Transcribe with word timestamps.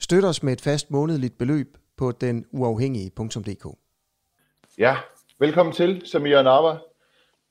Støt 0.00 0.24
os 0.24 0.42
med 0.42 0.52
et 0.52 0.60
fast 0.60 0.90
månedligt 0.90 1.38
beløb 1.38 1.78
på 1.96 2.12
den 2.12 2.46
uafhængige.dk. 2.50 3.78
Ja, 4.78 4.96
velkommen 5.38 5.72
til, 5.72 6.02
Samir 6.04 6.42
Narva. 6.42 6.78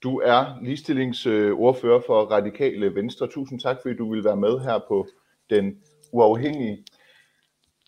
Du 0.04 0.20
er 0.20 0.60
ligestillingsordfører 0.62 2.02
for 2.08 2.22
Radikale 2.26 2.96
Venstre. 2.96 3.28
Tusind 3.28 3.60
tak, 3.60 3.78
fordi 3.82 3.96
du 3.96 4.14
vil 4.14 4.24
være 4.24 4.36
med 4.36 4.60
her 4.60 4.80
på 4.88 5.08
Den 5.50 5.78
Uafhængige. 6.12 6.86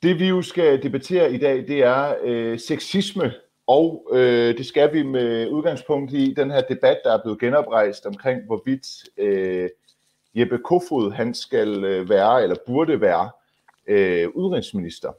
Det 0.03 0.19
vi 0.19 0.27
jo 0.27 0.41
skal 0.41 0.83
debattere 0.83 1.33
i 1.33 1.37
dag, 1.37 1.57
det 1.67 1.83
er 1.83 2.15
øh, 2.23 2.59
sexisme, 2.59 3.33
og 3.67 4.07
øh, 4.13 4.57
det 4.57 4.65
skal 4.65 4.93
vi 4.93 5.03
med 5.03 5.49
udgangspunkt 5.49 6.13
i 6.13 6.33
den 6.33 6.51
her 6.51 6.61
debat, 6.61 6.97
der 7.03 7.13
er 7.13 7.21
blevet 7.21 7.39
genoprejst 7.39 8.05
omkring, 8.05 8.45
hvorvidt 8.45 8.87
øh, 9.17 9.69
Jeppe 10.35 10.57
Kofod 10.57 11.11
han 11.11 11.33
skal 11.33 11.83
øh, 11.83 12.09
være, 12.09 12.43
eller 12.43 12.55
burde 12.67 13.01
være, 13.01 13.29
øh, 13.87 14.29
udenrigsminister 14.29 15.11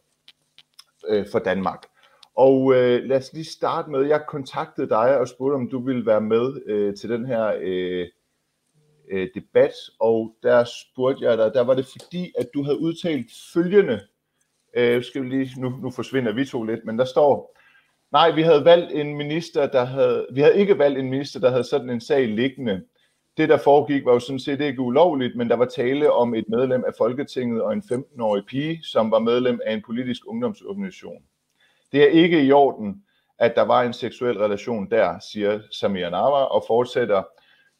øh, 1.09 1.27
for 1.33 1.39
Danmark. 1.39 1.87
Og 2.35 2.75
øh, 2.75 3.05
lad 3.05 3.17
os 3.17 3.33
lige 3.33 3.45
starte 3.45 3.91
med, 3.91 4.07
jeg 4.07 4.23
kontaktede 4.29 4.89
dig 4.89 5.19
og 5.19 5.29
spurgte, 5.29 5.55
om 5.55 5.71
du 5.71 5.81
ville 5.81 6.07
være 6.07 6.21
med 6.21 6.63
øh, 6.67 6.97
til 6.97 7.11
den 7.11 7.27
her 7.27 7.55
øh, 7.61 8.07
øh, 9.11 9.29
debat, 9.35 9.73
og 10.01 10.35
der 10.43 10.65
spurgte 10.65 11.25
jeg 11.25 11.39
dig, 11.39 11.55
der 11.55 11.61
var 11.61 11.75
det 11.75 11.87
fordi, 11.87 12.33
at 12.39 12.49
du 12.55 12.63
havde 12.63 12.81
udtalt 12.81 13.27
følgende, 13.55 14.01
øh, 14.75 15.05
skal 15.05 15.23
vi 15.23 15.29
lige, 15.29 15.61
nu, 15.61 15.69
nu 15.69 15.91
forsvinder 15.91 16.33
vi 16.33 16.45
to 16.45 16.63
lidt, 16.63 16.85
men 16.85 16.99
der 16.99 17.05
står, 17.05 17.59
nej, 18.13 18.31
vi 18.31 18.43
havde 18.43 18.65
valgt 18.65 18.93
en 18.93 19.17
minister, 19.17 19.67
der 19.67 19.85
havde, 19.85 20.27
vi 20.33 20.41
havde 20.41 20.59
ikke 20.59 20.79
valgt 20.79 20.99
en 20.99 21.11
minister, 21.11 21.41
der 21.41 21.51
havde 21.51 21.65
sådan 21.65 21.91
en 21.91 22.01
sag 22.01 22.29
liggende. 22.29 22.83
Det, 23.39 23.49
der 23.49 23.57
foregik, 23.57 24.05
var 24.05 24.13
jo 24.13 24.21
sådan 24.21 24.39
set 24.39 24.61
ikke 24.61 24.81
ulovligt, 24.81 25.37
men 25.37 25.49
der 25.49 25.57
var 25.57 25.65
tale 25.65 26.13
om 26.13 26.35
et 26.35 26.45
medlem 26.49 26.85
af 26.87 26.93
Folketinget 26.99 27.63
og 27.63 27.73
en 27.73 27.83
15-årig 27.93 28.45
pige, 28.47 28.81
som 28.83 29.11
var 29.11 29.19
medlem 29.19 29.61
af 29.67 29.73
en 29.73 29.83
politisk 29.87 30.23
ungdomsorganisation. 30.27 31.23
Det 31.93 32.03
er 32.03 32.09
ikke 32.09 32.45
i 32.45 32.53
orden, 32.53 33.05
at 33.39 33.53
der 33.57 33.63
var 33.63 33.83
en 33.83 33.93
seksuel 33.93 34.39
relation 34.39 34.91
der, 34.91 35.19
siger 35.19 35.61
Samir 35.71 36.11
Nawar 36.11 36.45
og 36.45 36.65
fortsætter, 36.67 37.23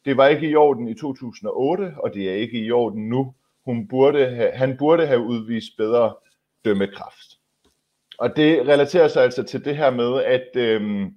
det 0.05 0.17
var 0.17 0.27
ikke 0.27 0.49
i 0.49 0.55
orden 0.55 0.87
i 0.87 0.93
2008, 0.93 1.93
og 1.97 2.13
det 2.13 2.29
er 2.29 2.33
ikke 2.33 2.59
i 2.59 2.71
orden 2.71 3.09
nu. 3.09 3.33
Hun 3.65 3.87
burde 3.87 4.25
have, 4.25 4.51
han 4.51 4.77
burde 4.77 5.05
have 5.05 5.19
udvist 5.19 5.77
bedre 5.77 6.15
dømmekraft. 6.65 7.37
Og 8.17 8.35
det 8.35 8.67
relaterer 8.67 9.07
sig 9.07 9.23
altså 9.23 9.43
til 9.43 9.65
det 9.65 9.77
her 9.77 9.89
med, 9.89 10.23
at 10.23 10.47
øhm, 10.55 11.13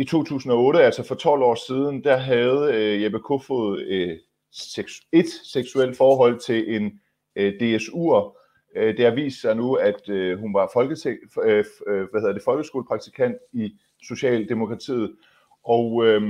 i 0.00 0.04
2008, 0.04 0.82
altså 0.82 1.02
for 1.02 1.14
12 1.14 1.42
år 1.42 1.54
siden, 1.54 2.04
der 2.04 2.16
havde 2.16 2.74
øh, 2.74 3.02
Jeppe 3.02 3.18
Kofod 3.18 3.80
øh, 3.80 4.18
seks, 4.52 4.92
et 5.12 5.26
seksuelt 5.52 5.96
forhold 5.96 6.40
til 6.40 6.76
en 6.76 7.00
øh, 7.36 7.52
DSU'er. 7.60 8.38
Øh, 8.76 8.96
det 8.96 9.04
har 9.04 9.14
vist 9.14 9.40
sig 9.40 9.56
nu, 9.56 9.74
at 9.74 10.08
øh, 10.08 10.38
hun 10.38 10.54
var 10.54 10.70
folketing, 10.72 11.18
øh, 11.44 11.64
øh, 11.86 12.06
hvad 12.10 12.20
hedder 12.20 12.32
det, 12.32 12.42
folkeskolepraktikant 12.42 13.36
i 13.52 13.72
Socialdemokratiet, 14.02 15.16
og 15.64 16.06
øh, 16.06 16.22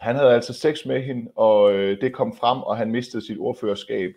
han 0.00 0.16
havde 0.16 0.34
altså 0.34 0.52
sex 0.52 0.86
med 0.86 1.02
hende, 1.02 1.30
og 1.36 1.74
øh, 1.74 2.00
det 2.00 2.12
kom 2.12 2.36
frem, 2.36 2.58
og 2.58 2.76
han 2.76 2.90
mistede 2.90 3.26
sit 3.26 3.38
ordførerskab 3.38 4.12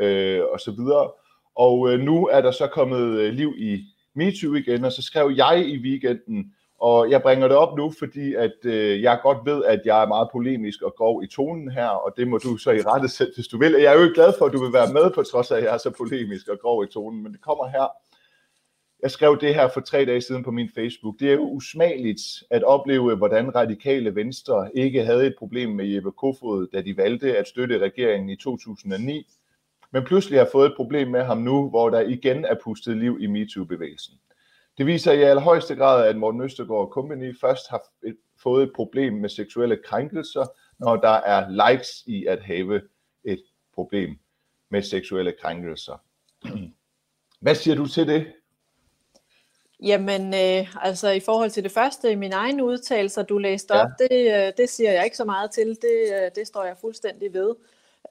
øh, 0.00 0.40
og 0.52 0.60
så 0.60 0.70
videre. 0.70 1.10
Og 1.54 1.92
øh, 1.92 2.00
nu 2.00 2.26
er 2.26 2.40
der 2.40 2.50
så 2.50 2.66
kommet 2.66 3.20
øh, 3.20 3.32
liv 3.32 3.54
i 3.58 3.84
MeToo 4.14 4.54
igen, 4.54 4.84
og 4.84 4.92
så 4.92 5.02
skrev 5.02 5.32
jeg 5.36 5.64
i 5.66 5.78
weekenden, 5.78 6.54
og 6.78 7.10
jeg 7.10 7.22
bringer 7.22 7.48
det 7.48 7.56
op 7.56 7.76
nu, 7.76 7.92
fordi 7.98 8.34
at 8.34 8.64
øh, 8.64 9.02
jeg 9.02 9.20
godt 9.22 9.38
ved, 9.44 9.64
at 9.64 9.80
jeg 9.84 10.02
er 10.02 10.08
meget 10.08 10.28
polemisk 10.32 10.82
og 10.82 10.94
grov 10.96 11.22
i 11.22 11.26
tonen 11.26 11.70
her, 11.70 11.88
og 11.88 12.14
det 12.16 12.28
må 12.28 12.38
du 12.38 12.56
så 12.56 12.70
i 12.70 12.82
rette 12.82 13.08
sætte, 13.08 13.32
hvis 13.34 13.48
du 13.48 13.58
vil. 13.58 13.72
Jeg 13.72 13.92
er 13.92 13.96
jo 13.96 14.02
ikke 14.02 14.14
glad 14.14 14.32
for, 14.38 14.46
at 14.46 14.52
du 14.52 14.64
vil 14.64 14.72
være 14.72 14.92
med, 14.92 15.10
på 15.14 15.22
trods 15.22 15.50
af, 15.50 15.56
at 15.56 15.62
jeg 15.62 15.74
er 15.74 15.78
så 15.78 15.90
polemisk 15.90 16.48
og 16.48 16.58
grov 16.62 16.84
i 16.84 16.86
tonen, 16.86 17.22
men 17.22 17.32
det 17.32 17.40
kommer 17.40 17.68
her. 17.68 17.88
Jeg 19.02 19.10
skrev 19.10 19.38
det 19.40 19.54
her 19.54 19.68
for 19.68 19.80
tre 19.80 20.04
dage 20.04 20.20
siden 20.20 20.44
på 20.44 20.50
min 20.50 20.70
Facebook. 20.74 21.20
Det 21.20 21.28
er 21.28 21.32
jo 21.32 21.42
usmageligt 21.42 22.22
at 22.50 22.62
opleve, 22.64 23.16
hvordan 23.16 23.54
radikale 23.54 24.14
venstre 24.14 24.70
ikke 24.74 25.04
havde 25.04 25.26
et 25.26 25.34
problem 25.38 25.70
med 25.70 25.86
Jeppe 25.86 26.12
Kofod, 26.12 26.66
da 26.72 26.80
de 26.80 26.96
valgte 26.96 27.36
at 27.36 27.48
støtte 27.48 27.78
regeringen 27.78 28.30
i 28.30 28.36
2009, 28.36 29.26
men 29.92 30.04
pludselig 30.04 30.38
har 30.38 30.48
fået 30.52 30.66
et 30.66 30.76
problem 30.76 31.08
med 31.08 31.22
ham 31.22 31.38
nu, 31.38 31.68
hvor 31.68 31.90
der 31.90 32.00
igen 32.00 32.44
er 32.44 32.54
pustet 32.64 32.96
liv 32.96 33.18
i 33.20 33.26
MeToo-bevægelsen. 33.26 34.14
Det 34.78 34.86
viser 34.86 35.12
i 35.12 35.22
allerhøjeste 35.22 35.74
grad, 35.74 36.06
at 36.06 36.16
Morten 36.16 36.40
Østergaard 36.40 36.88
Company 36.88 37.40
først 37.40 37.68
har 37.70 37.82
fået 38.42 38.62
et 38.62 38.72
problem 38.74 39.12
med 39.12 39.28
seksuelle 39.28 39.78
krænkelser, 39.84 40.46
når 40.78 40.96
der 40.96 41.08
er 41.08 41.70
likes 41.70 42.02
i 42.06 42.26
at 42.26 42.42
have 42.42 42.82
et 43.24 43.42
problem 43.74 44.18
med 44.70 44.82
seksuelle 44.82 45.34
krænkelser. 45.42 46.02
Hvad 47.40 47.54
siger 47.54 47.74
du 47.74 47.86
til 47.86 48.08
det? 48.08 48.26
Jamen, 49.82 50.34
øh, 50.34 50.84
altså 50.84 51.10
i 51.10 51.20
forhold 51.20 51.50
til 51.50 51.64
det 51.64 51.72
første, 51.72 52.16
min 52.16 52.32
egen 52.32 52.60
udtalelser, 52.60 53.22
du 53.22 53.38
læste 53.38 53.72
op, 53.72 53.88
ja. 54.00 54.06
det, 54.06 54.46
øh, 54.46 54.52
det 54.56 54.68
siger 54.68 54.92
jeg 54.92 55.04
ikke 55.04 55.16
så 55.16 55.24
meget 55.24 55.50
til. 55.50 55.68
Det, 55.68 56.14
øh, 56.14 56.30
det 56.34 56.46
står 56.46 56.64
jeg 56.64 56.76
fuldstændig 56.80 57.34
ved. 57.34 57.54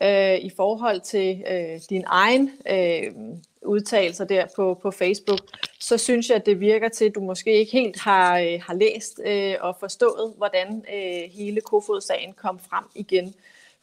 Øh, 0.04 0.46
I 0.46 0.52
forhold 0.56 1.02
til 1.02 1.44
øh, 1.52 1.80
din 1.90 2.04
egen 2.08 2.52
øh, 2.70 3.14
udtalelser 3.62 4.25
der 4.25 4.45
på, 4.56 4.79
på 4.81 4.91
Facebook, 4.91 5.40
så 5.79 5.97
synes 5.97 6.29
jeg, 6.29 6.35
at 6.35 6.45
det 6.45 6.59
virker 6.59 6.90
til, 6.90 7.06
at 7.06 7.16
du 7.16 7.22
måske 7.22 7.53
ikke 7.53 7.72
helt 7.72 8.00
har, 8.00 8.40
øh, 8.40 8.62
har 8.68 8.73
læst 8.73 9.19
øh, 9.25 9.56
og 9.59 9.75
forstået, 9.79 10.34
hvordan 10.38 10.85
øh, 10.95 11.31
hele 11.31 11.62
Kofod-sagen 11.62 12.34
kom 12.34 12.59
frem 12.59 12.84
igen. 12.95 13.34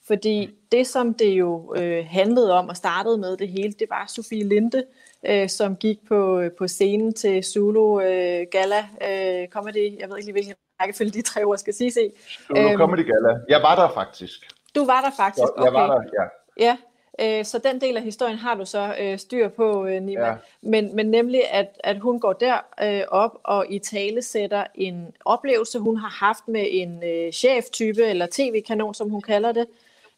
Fordi 0.07 0.51
det, 0.73 0.87
som 0.87 1.15
det 1.15 1.31
jo 1.31 1.75
øh, 1.77 2.07
handlede 2.11 2.53
om 2.53 2.69
og 2.69 2.77
startede 2.77 3.19
med 3.19 3.37
det 3.37 3.49
hele, 3.49 3.73
det 3.73 3.87
var 3.91 4.05
Sofie 4.09 4.45
Linde, 4.45 4.85
øh, 5.27 5.49
som 5.49 5.77
gik 5.77 5.99
på, 6.09 6.43
på 6.59 6.69
scenen 6.69 7.15
til 7.15 7.45
Zulu 7.45 8.01
øh, 8.01 8.47
Gala 8.51 8.79
øh, 8.79 9.49
Comedy. 9.49 10.01
Jeg 10.01 10.09
ved 10.09 10.17
ikke 10.17 10.27
lige, 10.27 10.33
hvilken 10.33 10.55
rækkefølge 10.81 11.11
de 11.11 11.23
tre 11.23 11.45
ord 11.45 11.59
skal 11.59 11.75
sige. 11.75 11.91
Zulu 11.91 12.11
øhm, 12.57 12.79
Comedy 12.79 13.07
Gala. 13.07 13.39
Jeg 13.49 13.63
var 13.63 13.75
der 13.75 13.95
faktisk. 13.95 14.41
Du 14.75 14.87
var 14.87 15.01
der 15.01 15.11
faktisk? 15.17 15.49
Okay. 15.49 15.65
Jeg 15.65 15.73
var 15.73 15.87
der, 15.87 16.03
ja. 16.19 16.29
Ja, 16.67 16.77
Øh, 17.21 17.45
så 17.45 17.59
den 17.59 17.81
del 17.81 17.97
af 17.97 18.03
historien 18.03 18.39
har 18.39 18.55
du 18.55 18.65
så 18.65 18.95
øh, 19.01 19.19
styr 19.19 19.49
på, 19.49 19.87
øh, 19.87 20.03
Nima. 20.03 20.27
Ja. 20.27 20.35
Men, 20.63 20.97
men 20.97 21.07
nemlig, 21.07 21.43
at, 21.51 21.81
at 21.85 21.99
hun 21.99 22.21
går 22.21 22.33
der 22.33 22.59
øh, 22.83 23.03
op 23.09 23.39
og 23.43 23.67
i 23.71 23.79
tale 23.79 24.23
sætter 24.23 24.65
en 24.75 25.07
oplevelse, 25.25 25.79
hun 25.79 25.97
har 25.97 26.09
haft 26.09 26.49
med 26.49 26.67
en 26.71 27.03
øh, 27.05 27.33
cheftype, 27.33 28.05
eller 28.05 28.27
tv-kanon, 28.31 28.95
som 28.95 29.11
hun 29.11 29.21
kalder 29.21 29.53
det, 29.53 29.67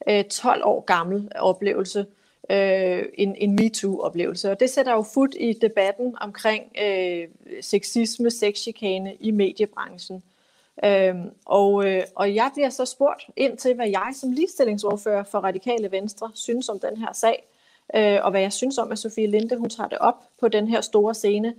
øh, 0.09 0.25
12 0.25 0.63
år 0.65 0.81
gammel 0.81 1.29
oplevelse, 1.35 2.07
øh, 2.51 3.05
en, 3.15 3.37
en 3.39 3.57
MeToo-oplevelse. 3.61 4.51
Og 4.51 4.61
det 4.61 4.71
sætter 4.71 4.93
jo 4.93 5.05
fod 5.15 5.35
i 5.35 5.53
debatten 5.53 6.15
omkring 6.21 6.63
øh, 6.83 7.29
sexisme, 7.61 8.31
sexchikane 8.31 9.15
i 9.21 9.31
mediebranchen. 9.31 10.23
Øhm, 10.85 11.31
og, 11.45 11.87
øh, 11.87 12.03
og 12.15 12.35
jeg 12.35 12.51
bliver 12.55 12.71
så 12.71 12.85
spurgt 12.85 13.27
ind 13.37 13.59
til, 13.59 13.75
hvad 13.75 13.89
jeg 13.89 14.13
som 14.15 14.33
ligestillingsordfører 14.33 15.25
for 15.25 15.39
Radikale 15.39 15.91
Venstre 15.91 16.31
synes 16.35 16.69
om 16.69 16.81
den 16.81 16.97
her 16.97 17.13
sag, 17.13 17.49
øh, 17.95 18.19
og 18.23 18.31
hvad 18.31 18.41
jeg 18.41 18.53
synes 18.53 18.79
om, 18.79 18.93
at 18.93 18.99
Sofie 18.99 19.27
Linde 19.27 19.57
hun 19.57 19.71
tager 19.71 19.89
det 19.89 19.99
op 19.99 20.17
på 20.41 20.49
den 20.49 20.69
her 20.69 20.81
store 20.81 21.15
scene. 21.15 21.55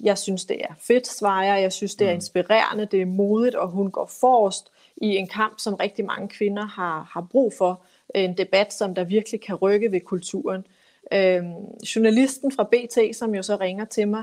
Jeg 0.00 0.18
synes, 0.18 0.44
det 0.44 0.60
er 0.60 0.74
fedt, 0.78 1.06
svarer 1.06 1.44
jeg. 1.44 1.62
Jeg 1.62 1.72
synes, 1.72 1.94
det 1.94 2.06
er 2.06 2.10
mm. 2.10 2.14
inspirerende, 2.14 2.86
det 2.86 3.02
er 3.02 3.06
modigt, 3.06 3.54
og 3.54 3.68
hun 3.68 3.90
går 3.90 4.10
forrest 4.20 4.70
i 4.96 5.16
en 5.16 5.28
kamp, 5.28 5.54
som 5.58 5.74
rigtig 5.74 6.04
mange 6.04 6.28
kvinder 6.28 6.66
har, 6.66 7.10
har 7.12 7.26
brug 7.30 7.52
for. 7.58 7.80
En 8.14 8.36
debat, 8.36 8.72
som 8.72 8.94
der 8.94 9.04
virkelig 9.04 9.40
kan 9.40 9.54
rykke 9.54 9.92
ved 9.92 10.00
kulturen. 10.00 10.66
Øhm, 11.12 11.54
journalisten 11.96 12.52
fra 12.52 12.64
BT, 12.64 13.16
som 13.16 13.34
jo 13.34 13.42
så 13.42 13.56
ringer 13.56 13.84
til 13.84 14.08
mig, 14.08 14.22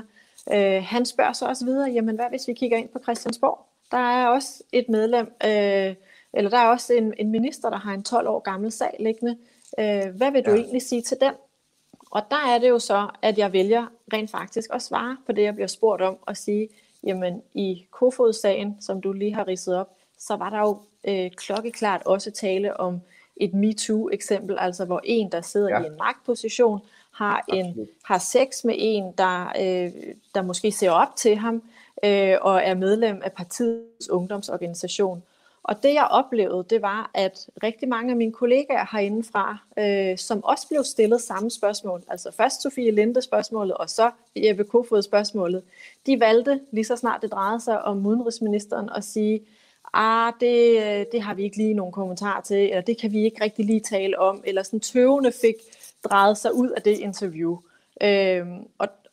øh, 0.52 0.82
han 0.84 1.06
spørger 1.06 1.32
så 1.32 1.46
også 1.46 1.64
videre, 1.64 1.90
jamen 1.90 2.14
hvad 2.14 2.26
hvis 2.30 2.48
vi 2.48 2.52
kigger 2.52 2.76
ind 2.76 2.88
på 2.88 2.98
Christiansborg? 3.02 3.67
Der 3.90 3.98
er 3.98 4.26
også 4.28 4.62
et 4.72 4.88
medlem, 4.88 5.26
øh, 5.26 5.94
eller 6.32 6.50
der 6.50 6.58
er 6.58 6.68
også 6.68 6.92
en, 6.92 7.14
en 7.18 7.30
minister, 7.30 7.70
der 7.70 7.76
har 7.76 7.94
en 7.94 8.02
12 8.02 8.28
år 8.28 8.40
gammel 8.40 8.72
sag 8.72 8.96
liggende. 9.00 9.36
Øh, 9.78 10.16
hvad 10.16 10.30
vil 10.30 10.44
du 10.44 10.50
ja. 10.50 10.56
egentlig 10.56 10.82
sige 10.82 11.02
til 11.02 11.16
den? 11.20 11.32
Og 12.10 12.22
der 12.30 12.54
er 12.54 12.58
det 12.58 12.68
jo 12.68 12.78
så, 12.78 13.08
at 13.22 13.38
jeg 13.38 13.52
vælger 13.52 13.86
rent 14.12 14.30
faktisk 14.30 14.70
at 14.72 14.82
svare 14.82 15.16
på 15.26 15.32
det, 15.32 15.42
jeg 15.42 15.54
bliver 15.54 15.66
spurgt 15.66 16.02
om, 16.02 16.16
og 16.22 16.36
sige, 16.36 16.68
jamen 17.04 17.42
i 17.54 17.86
Kofod-sagen, 17.90 18.76
som 18.80 19.00
du 19.00 19.12
lige 19.12 19.34
har 19.34 19.48
ridset 19.48 19.76
op, 19.76 19.90
så 20.18 20.36
var 20.36 20.50
der 20.50 20.58
jo 20.58 20.82
øh, 21.08 21.30
klokkeklart 21.30 22.02
også 22.04 22.30
tale 22.30 22.80
om 22.80 23.00
et 23.36 23.54
MeToo-eksempel, 23.54 24.56
altså 24.58 24.84
hvor 24.84 25.00
en, 25.04 25.32
der 25.32 25.40
sidder 25.40 25.68
ja. 25.68 25.82
i 25.82 25.86
en 25.86 25.96
magtposition, 25.98 26.80
har, 27.14 27.44
en, 27.48 27.88
har 28.04 28.18
sex 28.18 28.64
med 28.64 28.74
en, 28.78 29.12
der, 29.18 29.48
øh, 29.48 29.92
der 30.34 30.42
måske 30.42 30.72
ser 30.72 30.90
op 30.90 31.16
til 31.16 31.36
ham, 31.36 31.62
øh, 32.04 32.36
og 32.40 32.62
er 32.64 32.74
medlem 32.74 33.22
af 33.24 33.32
partiets 33.32 34.10
ungdomsorganisation. 34.10 35.22
Og 35.62 35.82
det 35.82 35.94
jeg 35.94 36.08
oplevede, 36.10 36.64
det 36.70 36.82
var, 36.82 37.10
at 37.14 37.46
rigtig 37.62 37.88
mange 37.88 38.10
af 38.10 38.16
mine 38.16 38.32
kollegaer 38.32 38.86
herindefra, 38.92 39.58
øh, 39.78 40.18
som 40.18 40.44
også 40.44 40.68
blev 40.68 40.84
stillet 40.84 41.20
samme 41.20 41.50
spørgsmål, 41.50 42.02
altså 42.08 42.32
først 42.32 42.62
Sofie 42.62 42.90
Linde 42.90 43.22
spørgsmålet, 43.22 43.74
og 43.76 43.90
så 43.90 44.10
Jeppe 44.36 44.64
Kofod 44.64 45.02
spørgsmålet, 45.02 45.62
de 46.06 46.20
valgte 46.20 46.60
lige 46.70 46.84
så 46.84 46.96
snart 46.96 47.22
det 47.22 47.32
drejede 47.32 47.60
sig 47.60 47.82
om 47.82 48.06
udenrigsministeren 48.06 48.90
at 48.96 49.04
sige, 49.04 49.40
ah, 49.94 50.32
det, 50.40 50.82
øh, 50.82 51.06
det 51.12 51.22
har 51.22 51.34
vi 51.34 51.42
ikke 51.42 51.56
lige 51.56 51.74
nogen 51.74 51.92
kommentar 51.92 52.40
til, 52.40 52.68
eller 52.68 52.80
det 52.80 52.98
kan 52.98 53.12
vi 53.12 53.24
ikke 53.24 53.44
rigtig 53.44 53.64
lige 53.64 53.80
tale 53.80 54.18
om, 54.18 54.42
eller 54.46 54.62
sådan 54.62 54.80
tøvende 54.80 55.32
fik 55.32 55.54
drejet 56.04 56.38
sig 56.38 56.54
ud 56.54 56.70
af 56.70 56.82
det 56.82 56.98
interview. 56.98 57.58
Øhm, 58.02 58.58
og, 58.78 58.88
og 58.88 59.07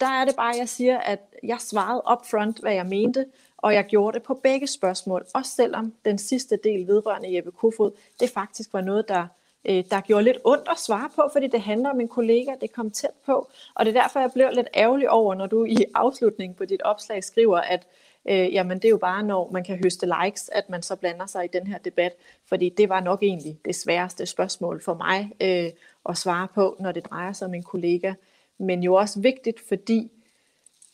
der 0.00 0.06
er 0.06 0.24
det 0.24 0.36
bare, 0.36 0.54
jeg 0.58 0.68
siger, 0.68 0.98
at 0.98 1.20
jeg 1.42 1.56
svarede 1.60 2.02
upfront, 2.12 2.60
hvad 2.60 2.74
jeg 2.74 2.86
mente, 2.86 3.26
og 3.56 3.74
jeg 3.74 3.84
gjorde 3.84 4.14
det 4.14 4.22
på 4.22 4.34
begge 4.34 4.66
spørgsmål, 4.66 5.26
også 5.34 5.50
selvom 5.50 5.94
den 6.04 6.18
sidste 6.18 6.58
del 6.64 6.86
vedrørende 6.86 7.36
Jeppe 7.36 7.50
Kofod, 7.50 7.90
det 8.20 8.30
faktisk 8.30 8.72
var 8.72 8.80
noget, 8.80 9.08
der, 9.08 9.26
øh, 9.64 9.84
der 9.90 10.00
gjorde 10.00 10.24
lidt 10.24 10.38
ondt 10.44 10.68
at 10.70 10.78
svare 10.78 11.10
på, 11.16 11.28
fordi 11.32 11.46
det 11.46 11.60
handler 11.60 11.90
om 11.90 12.00
en 12.00 12.08
kollega, 12.08 12.52
det 12.60 12.72
kom 12.72 12.90
tæt 12.90 13.10
på, 13.26 13.48
og 13.74 13.86
det 13.86 13.96
er 13.96 14.02
derfor, 14.02 14.20
jeg 14.20 14.30
blev 14.32 14.48
lidt 14.52 14.68
ærgerlig 14.74 15.10
over, 15.10 15.34
når 15.34 15.46
du 15.46 15.64
i 15.64 15.76
afslutningen 15.94 16.54
på 16.54 16.64
dit 16.64 16.82
opslag 16.82 17.24
skriver, 17.24 17.58
at 17.58 17.86
øh, 18.28 18.54
jamen 18.54 18.76
det 18.76 18.84
er 18.84 18.90
jo 18.90 18.98
bare, 18.98 19.22
når 19.22 19.50
man 19.52 19.64
kan 19.64 19.78
høste 19.84 20.14
likes, 20.22 20.48
at 20.48 20.70
man 20.70 20.82
så 20.82 20.96
blander 20.96 21.26
sig 21.26 21.44
i 21.44 21.48
den 21.52 21.66
her 21.66 21.78
debat, 21.78 22.12
fordi 22.48 22.68
det 22.68 22.88
var 22.88 23.00
nok 23.00 23.22
egentlig 23.22 23.58
det 23.64 23.74
sværeste 23.74 24.26
spørgsmål 24.26 24.82
for 24.82 24.94
mig 24.94 25.30
øh, 25.40 25.72
at 26.08 26.18
svare 26.18 26.48
på, 26.54 26.76
når 26.80 26.92
det 26.92 27.04
drejer 27.10 27.32
sig 27.32 27.46
om 27.46 27.54
en 27.54 27.62
kollega, 27.62 28.14
men 28.60 28.82
jo 28.82 28.94
også 28.94 29.20
vigtigt, 29.20 29.60
fordi 29.68 30.10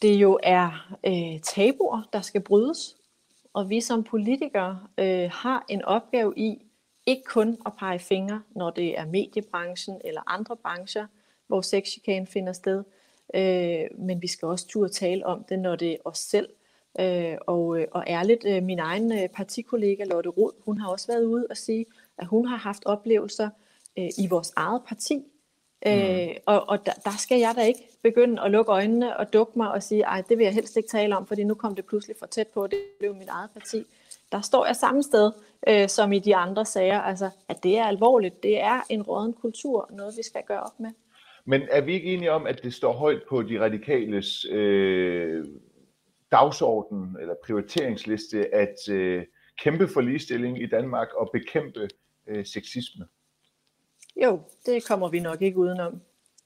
det 0.03 0.15
jo 0.15 0.39
er 0.43 0.97
øh, 1.07 1.41
tabuer, 1.41 2.09
der 2.13 2.21
skal 2.21 2.41
brydes, 2.41 2.97
og 3.53 3.71
vi 3.71 3.81
som 3.81 4.05
politikere 4.05 4.81
øh, 4.99 5.31
har 5.33 5.65
en 5.69 5.83
opgave 5.83 6.33
i 6.37 6.63
ikke 7.07 7.23
kun 7.25 7.59
at 7.67 7.73
pege 7.79 7.99
fingre, 7.99 8.43
når 8.51 8.71
det 8.71 8.99
er 8.99 9.07
mediebranchen 9.07 10.01
eller 10.05 10.21
andre 10.27 10.57
brancher, 10.57 11.07
hvor 11.47 11.61
sexchikane 11.61 12.27
finder 12.27 12.53
sted, 12.53 12.85
øh, 13.35 13.99
men 13.99 14.23
vi 14.23 14.27
skal 14.27 14.49
også 14.49 14.67
turde 14.67 14.93
tale 14.93 15.27
om 15.27 15.45
det, 15.49 15.59
når 15.59 15.77
det 15.77 15.93
er 15.93 15.97
os 16.05 16.19
selv. 16.19 16.49
Øh, 17.01 17.37
og, 17.47 17.81
øh, 17.81 17.87
og 17.93 18.05
ærligt, 18.07 18.45
øh, 18.47 18.63
min 18.63 18.79
egen 18.79 19.13
øh, 19.13 19.29
partikollega 19.29 20.05
Lotte 20.05 20.31
Rod, 20.31 20.53
hun 20.65 20.79
har 20.79 20.89
også 20.89 21.07
været 21.07 21.25
ude 21.25 21.47
og 21.51 21.57
sige, 21.57 21.87
at 22.19 22.27
hun 22.27 22.47
har 22.47 22.57
haft 22.57 22.83
oplevelser 22.85 23.51
øh, 23.99 24.09
i 24.19 24.27
vores 24.31 24.53
eget 24.57 24.83
parti, 24.89 25.25
Mm. 25.87 25.93
Øh, 25.93 26.28
og 26.46 26.69
og 26.69 26.87
der, 26.87 26.93
der 27.05 27.17
skal 27.19 27.38
jeg 27.38 27.52
da 27.56 27.62
ikke 27.62 27.88
begynde 28.02 28.43
at 28.43 28.50
lukke 28.50 28.73
øjnene 28.73 29.17
og 29.17 29.32
dukke 29.32 29.52
mig 29.56 29.73
og 29.73 29.82
sige, 29.82 30.02
ej, 30.02 30.23
det 30.28 30.38
vil 30.38 30.44
jeg 30.44 30.55
helst 30.55 30.76
ikke 30.76 30.88
tale 30.88 31.17
om, 31.17 31.26
fordi 31.26 31.44
nu 31.44 31.55
kom 31.55 31.75
det 31.75 31.84
pludselig 31.87 32.17
for 32.19 32.26
tæt 32.26 32.46
på, 32.46 32.67
det 32.67 32.78
blev 32.99 33.14
mit 33.14 33.28
eget 33.28 33.50
parti. 33.50 33.84
Der 34.32 34.40
står 34.40 34.67
jeg 34.67 34.76
samme 34.76 35.02
sted 35.02 35.32
øh, 35.69 35.88
som 35.88 36.12
i 36.12 36.19
de 36.19 36.37
andre 36.37 36.64
sager, 36.64 37.00
altså 37.00 37.31
at 37.49 37.62
det 37.62 37.78
er 37.78 37.84
alvorligt. 37.84 38.43
Det 38.43 38.61
er 38.61 38.81
en 38.90 39.02
råden 39.02 39.32
kultur, 39.32 39.90
noget 39.93 40.14
vi 40.17 40.23
skal 40.23 40.43
gøre 40.46 40.61
op 40.61 40.81
med. 40.81 40.90
Men 41.44 41.62
er 41.70 41.81
vi 41.81 41.93
ikke 41.93 42.14
enige 42.14 42.32
om, 42.32 42.46
at 42.46 42.61
det 42.62 42.75
står 42.75 42.93
højt 42.93 43.22
på 43.29 43.43
de 43.43 43.61
radikales 43.61 44.46
øh, 44.50 45.44
dagsorden 46.32 47.17
eller 47.20 47.34
prioriteringsliste 47.44 48.55
at 48.55 48.88
øh, 48.90 49.25
kæmpe 49.58 49.88
for 49.88 50.00
ligestilling 50.00 50.62
i 50.62 50.67
Danmark 50.67 51.08
og 51.14 51.31
bekæmpe 51.32 51.88
øh, 52.26 52.46
sexisme? 52.46 53.06
Jo, 54.23 54.41
det 54.67 54.87
kommer 54.89 55.09
vi 55.09 55.21
nok 55.21 55.43
ikke 55.43 55.59
udenom. 55.59 56.01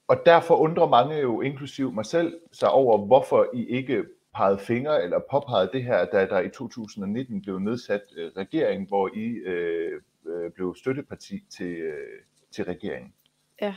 Og 0.07 0.17
derfor 0.25 0.55
undrer 0.55 0.87
mange 0.87 1.17
jo, 1.19 1.41
inklusiv 1.41 1.91
mig 1.91 2.05
selv, 2.05 2.39
sig 2.51 2.69
over, 2.69 2.97
hvorfor 2.97 3.47
I 3.53 3.65
ikke 3.65 4.03
pegede 4.35 4.59
fingre 4.59 5.03
eller 5.03 5.19
påpegede 5.31 5.69
det 5.73 5.83
her, 5.83 6.05
da 6.05 6.25
der 6.25 6.39
i 6.39 6.49
2019 6.49 7.41
blev 7.41 7.59
nedsat 7.59 8.01
øh, 8.17 8.31
regering, 8.37 8.87
hvor 8.87 9.09
I 9.13 9.25
øh, 9.25 10.01
øh, 10.25 10.51
blev 10.51 10.75
støtteparti 10.75 11.43
til, 11.49 11.75
øh, 11.75 12.21
til 12.51 12.65
regeringen. 12.65 13.13
Ja, 13.61 13.75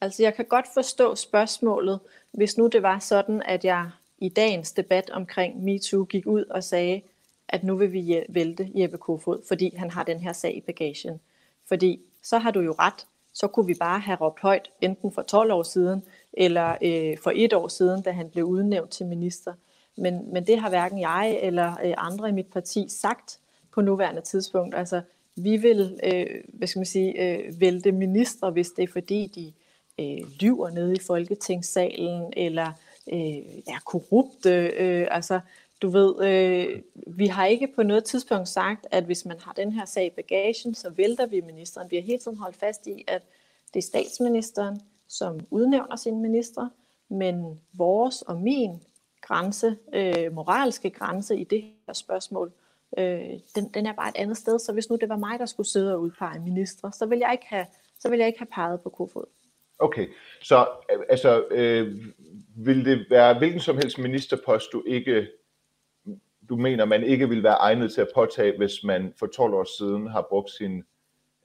altså 0.00 0.22
jeg 0.22 0.34
kan 0.34 0.44
godt 0.44 0.66
forstå 0.74 1.14
spørgsmålet, 1.14 2.00
hvis 2.32 2.58
nu 2.58 2.66
det 2.66 2.82
var 2.82 2.98
sådan, 2.98 3.42
at 3.42 3.64
jeg 3.64 3.90
i 4.18 4.28
dagens 4.28 4.72
debat 4.72 5.10
omkring 5.10 5.64
MeToo 5.64 6.04
gik 6.04 6.26
ud 6.26 6.44
og 6.44 6.64
sagde, 6.64 7.02
at 7.48 7.64
nu 7.64 7.76
vil 7.76 7.92
vi 7.92 8.24
vælte 8.28 8.70
Jeppe 8.74 8.98
Kofod, 8.98 9.42
fordi 9.48 9.76
han 9.76 9.90
har 9.90 10.04
den 10.04 10.20
her 10.20 10.32
sag 10.32 10.56
i 10.56 10.60
bagagen. 10.60 11.20
Fordi 11.68 12.00
så 12.22 12.38
har 12.38 12.50
du 12.50 12.60
jo 12.60 12.74
ret 12.78 13.06
så 13.36 13.46
kunne 13.46 13.66
vi 13.66 13.74
bare 13.74 14.00
have 14.00 14.18
råbt 14.20 14.40
højt, 14.40 14.70
enten 14.80 15.12
for 15.12 15.22
12 15.22 15.52
år 15.52 15.62
siden, 15.62 16.02
eller 16.32 16.76
øh, 16.82 17.18
for 17.22 17.32
et 17.34 17.52
år 17.52 17.68
siden, 17.68 18.02
da 18.02 18.10
han 18.10 18.30
blev 18.30 18.44
udnævnt 18.44 18.90
til 18.90 19.06
minister. 19.06 19.52
Men, 19.96 20.32
men 20.32 20.46
det 20.46 20.58
har 20.58 20.68
hverken 20.68 21.00
jeg 21.00 21.38
eller 21.42 21.72
øh, 21.84 21.94
andre 21.96 22.28
i 22.28 22.32
mit 22.32 22.46
parti 22.52 22.86
sagt 22.88 23.38
på 23.74 23.80
nuværende 23.80 24.20
tidspunkt. 24.20 24.74
Altså, 24.74 25.00
vi 25.36 25.56
vil, 25.56 26.00
øh, 26.04 26.26
hvad 26.48 26.68
skal 26.68 26.78
man 26.78 26.86
sige, 26.86 27.22
øh, 27.22 27.60
vælte 27.60 27.92
minister, 27.92 28.50
hvis 28.50 28.70
det 28.70 28.82
er 28.82 28.92
fordi, 28.92 29.26
de 29.34 29.52
øh, 30.04 30.28
lyver 30.40 30.70
nede 30.70 30.92
i 30.92 31.00
Folketingssalen, 31.06 32.32
eller 32.36 32.66
øh, 33.12 33.62
er 33.68 33.80
korrupte. 33.84 34.50
Øh, 34.78 35.06
altså, 35.10 35.40
du 35.82 35.88
ved, 35.88 36.24
øh, 36.24 36.82
vi 37.06 37.26
har 37.26 37.46
ikke 37.46 37.68
på 37.76 37.82
noget 37.82 38.04
tidspunkt 38.04 38.48
sagt, 38.48 38.86
at 38.90 39.04
hvis 39.04 39.24
man 39.24 39.40
har 39.40 39.52
den 39.52 39.72
her 39.72 39.84
sag 39.84 40.06
i 40.06 40.10
bagagen, 40.10 40.74
så 40.74 40.90
vælter 40.90 41.26
vi 41.26 41.40
ministeren. 41.40 41.90
Vi 41.90 41.96
har 41.96 42.02
hele 42.02 42.18
tiden 42.18 42.36
holdt 42.36 42.56
fast 42.56 42.86
i, 42.86 43.04
at 43.08 43.22
det 43.74 43.80
er 43.80 43.82
statsministeren, 43.82 44.80
som 45.08 45.40
udnævner 45.50 45.96
sine 45.96 46.20
ministre, 46.20 46.70
men 47.08 47.60
vores 47.74 48.22
og 48.22 48.40
min 48.40 48.70
grænse, 49.20 49.76
øh, 49.94 50.32
moralske 50.32 50.90
grænse 50.90 51.36
i 51.36 51.44
det 51.44 51.64
her 51.86 51.92
spørgsmål, 51.94 52.52
øh, 52.98 53.30
den, 53.54 53.68
den 53.74 53.86
er 53.86 53.92
bare 53.92 54.08
et 54.08 54.16
andet 54.16 54.36
sted. 54.36 54.58
Så 54.58 54.72
hvis 54.72 54.90
nu 54.90 54.96
det 54.96 55.08
var 55.08 55.16
mig, 55.16 55.38
der 55.38 55.46
skulle 55.46 55.66
sidde 55.66 55.94
og 55.94 56.00
udpege 56.00 56.40
ministre, 56.40 56.92
så 56.92 57.06
vil 57.06 57.18
jeg 57.18 57.32
ikke 57.32 57.46
have, 57.46 57.66
så 58.00 58.10
vil 58.10 58.18
jeg 58.18 58.26
ikke 58.26 58.38
have 58.38 58.48
peget 58.52 58.80
på 58.80 58.88
kofod. 58.88 59.24
Okay, 59.78 60.06
så 60.42 60.68
øh, 60.92 60.98
altså, 61.08 61.44
øh, 61.50 62.04
vil 62.56 62.84
det 62.84 63.06
være 63.10 63.38
hvilken 63.38 63.60
som 63.60 63.76
helst 63.76 63.98
ministerpost, 63.98 64.72
du 64.72 64.82
ikke 64.86 65.26
du 66.48 66.56
mener, 66.56 66.84
man 66.84 67.02
ikke 67.02 67.28
vil 67.28 67.42
være 67.42 67.54
egnet 67.54 67.92
til 67.92 68.00
at 68.00 68.08
påtage, 68.14 68.56
hvis 68.56 68.84
man 68.84 69.12
for 69.18 69.26
12 69.26 69.54
år 69.54 69.78
siden 69.78 70.06
har 70.06 70.26
brugt 70.30 70.50
sin 70.50 70.84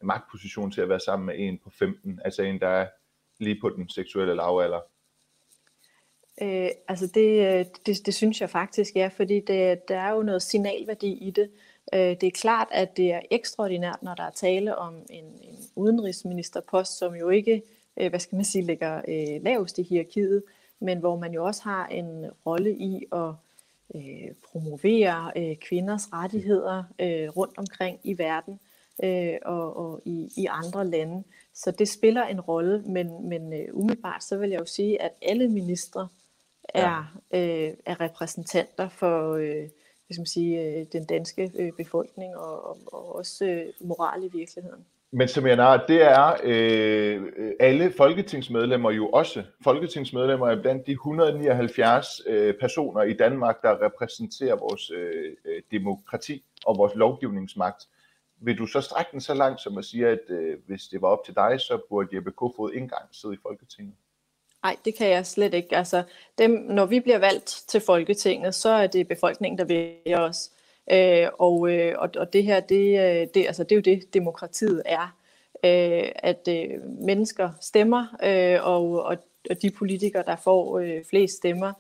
magtposition 0.02 0.72
til 0.72 0.82
at 0.82 0.90
være 0.90 1.00
sammen 1.00 1.26
med 1.26 1.36
en 1.38 1.60
på 1.64 1.70
15, 1.70 2.20
altså 2.26 2.42
en, 2.42 2.60
der 2.60 2.68
er 2.68 2.88
lige 3.40 3.62
på 3.62 3.70
den 3.70 3.90
seksuelle 3.90 4.36
lavalder? 4.36 4.80
Øh, 6.42 6.70
altså 6.88 7.08
det, 7.08 7.60
øh, 7.60 7.66
det, 7.86 8.06
det 8.06 8.14
synes 8.14 8.42
jeg 8.42 8.50
faktisk, 8.50 8.96
ja, 8.96 9.10
fordi 9.16 9.40
det, 9.40 9.88
der 9.88 10.00
er 10.00 10.12
jo 10.12 10.22
noget 10.22 10.42
signalværdi 10.42 11.12
i 11.12 11.32
det. 11.32 11.50
Øh, 11.94 12.00
det 12.00 12.24
er 12.24 12.32
klart, 12.32 12.68
at 12.72 12.98
det 12.98 13.14
er 13.14 13.20
ekstraordinært, 13.32 14.04
når 14.04 14.16
der 14.16 14.24
er 14.24 14.32
tale 14.32 14.78
om 14.78 14.96
en, 15.10 15.26
en 15.26 15.58
udenrigsministerpost, 15.76 16.98
som 16.98 17.16
jo 17.16 17.30
ikke, 17.30 17.62
øh, 17.98 18.10
hvad 18.10 18.20
skal 18.20 18.36
man 18.36 18.46
sige, 18.46 18.66
ligger 18.66 19.02
øh, 19.08 19.44
lavest 19.44 19.78
i 19.78 19.84
hierarkiet, 19.84 20.44
men 20.80 21.00
hvor 21.00 21.20
man 21.20 21.34
jo 21.34 21.46
også 21.46 21.64
har 21.64 21.88
en 21.88 22.26
rolle 22.46 22.72
i 22.72 23.06
at 23.12 23.34
øh, 23.96 24.36
promovere 24.52 25.32
øh, 25.36 25.56
kvinders 25.56 26.14
rettigheder 26.14 26.84
øh, 27.00 27.30
rundt 27.30 27.58
omkring 27.58 28.00
i 28.04 28.18
verden 28.18 28.60
øh, 29.04 29.38
og, 29.46 29.78
og 29.78 30.02
i, 30.06 30.30
i 30.38 30.48
andre 30.50 30.88
lande. 30.88 31.24
Så 31.54 31.72
det 31.72 31.90
spiller 31.90 32.24
en 32.24 32.42
rolle, 32.42 32.84
men, 32.86 33.30
men 33.30 33.54
øh, 33.54 33.68
umiddelbart 33.74 34.24
så 34.24 34.38
vil 34.38 34.50
jeg 34.50 34.60
jo 34.60 34.66
sige, 34.66 35.02
at 35.02 35.12
alle 35.22 35.48
ministre 35.48 36.08
er, 36.64 37.18
ja. 37.34 37.68
øh, 37.68 37.74
er 37.86 38.02
repræsentanter 38.02 38.90
for 38.90 39.34
øh, 39.34 39.70
skal 40.12 40.22
man 40.22 40.26
sige, 40.26 40.62
øh, 40.62 40.86
den 40.92 41.06
danske 41.06 41.52
øh, 41.56 41.72
befolkning 41.78 42.38
og, 42.38 42.64
og, 42.70 42.78
og 42.86 43.16
også 43.16 43.46
øh, 43.46 43.74
moral 43.82 44.24
i 44.24 44.30
virkeligheden. 44.34 44.86
Men 45.14 45.28
som 45.28 45.48
jeg 45.48 45.58
har, 45.58 45.86
det 45.88 46.02
er 46.02 46.36
øh, 46.44 47.54
alle 47.60 47.94
folketingsmedlemmer 47.98 48.92
jo 48.92 49.10
også. 49.10 49.44
Folketingsmedlemmer 49.64 50.48
er 50.48 50.62
blandt 50.62 50.88
de 50.88 50.92
179 50.92 52.22
øh, 52.28 52.54
personer 52.60 53.02
i 53.02 53.14
Danmark, 53.14 53.62
der 53.62 53.86
repræsenterer 53.86 54.56
vores 54.56 54.92
øh, 54.92 55.36
øh, 55.46 55.62
demokrati 55.72 56.44
og 56.66 56.78
vores 56.78 56.96
lovgivningsmagt. 56.96 57.88
Vil 58.42 58.58
du 58.58 58.66
så 58.66 58.82
strække 58.82 59.10
den 59.12 59.22
så 59.22 59.34
langt, 59.34 59.62
som 59.62 59.78
at 59.78 59.86
sige, 59.86 60.08
at 60.08 60.20
øh, 60.30 60.58
hvis 60.68 60.84
det 60.84 61.02
var 61.02 61.08
op 61.08 61.26
til 61.26 61.36
dig, 61.36 61.60
så 61.60 61.80
burde 61.90 62.16
Jeppe 62.16 62.32
Kofod 62.32 62.72
ikke 62.72 62.84
engang 62.84 63.06
sidde 63.12 63.34
i 63.34 63.38
Folketinget? 63.42 63.96
Nej, 64.64 64.76
det 64.86 64.96
kan 64.96 65.10
jeg 65.10 65.26
slet 65.26 65.54
ikke. 65.54 65.78
Altså, 65.78 66.04
dem, 66.38 66.52
når 66.52 66.86
vi 66.86 67.00
bliver 67.00 67.20
valgt 67.20 67.64
til 67.68 67.82
Folketinget, 67.82 68.56
så 68.56 68.70
er 68.70 68.88
det 68.88 69.08
befolkningen, 69.08 69.58
der 69.58 69.66
vælger 69.66 70.20
os. 70.20 70.52
Øh, 70.92 71.28
og, 71.40 71.72
øh, 71.72 71.96
og, 71.98 72.10
og 72.18 72.34
det 72.34 72.44
her, 72.44 72.60
det, 72.60 73.00
øh, 73.00 73.28
det, 73.34 73.48
altså, 73.48 73.64
det 73.64 73.72
er 73.72 73.76
jo 73.76 73.82
det, 73.82 74.14
demokratiet 74.14 74.82
er. 74.86 75.18
Øh, 75.66 76.12
at 76.16 76.48
øh, 76.50 76.70
mennesker 76.86 77.50
stemmer, 77.62 78.06
øh, 78.24 78.68
og, 78.68 79.04
og, 79.04 79.18
og 79.50 79.62
de 79.62 79.72
politikere, 79.72 80.24
der 80.28 80.36
får 80.36 80.80
øh, 80.80 81.04
flest 81.10 81.38
stemmer, 81.38 81.74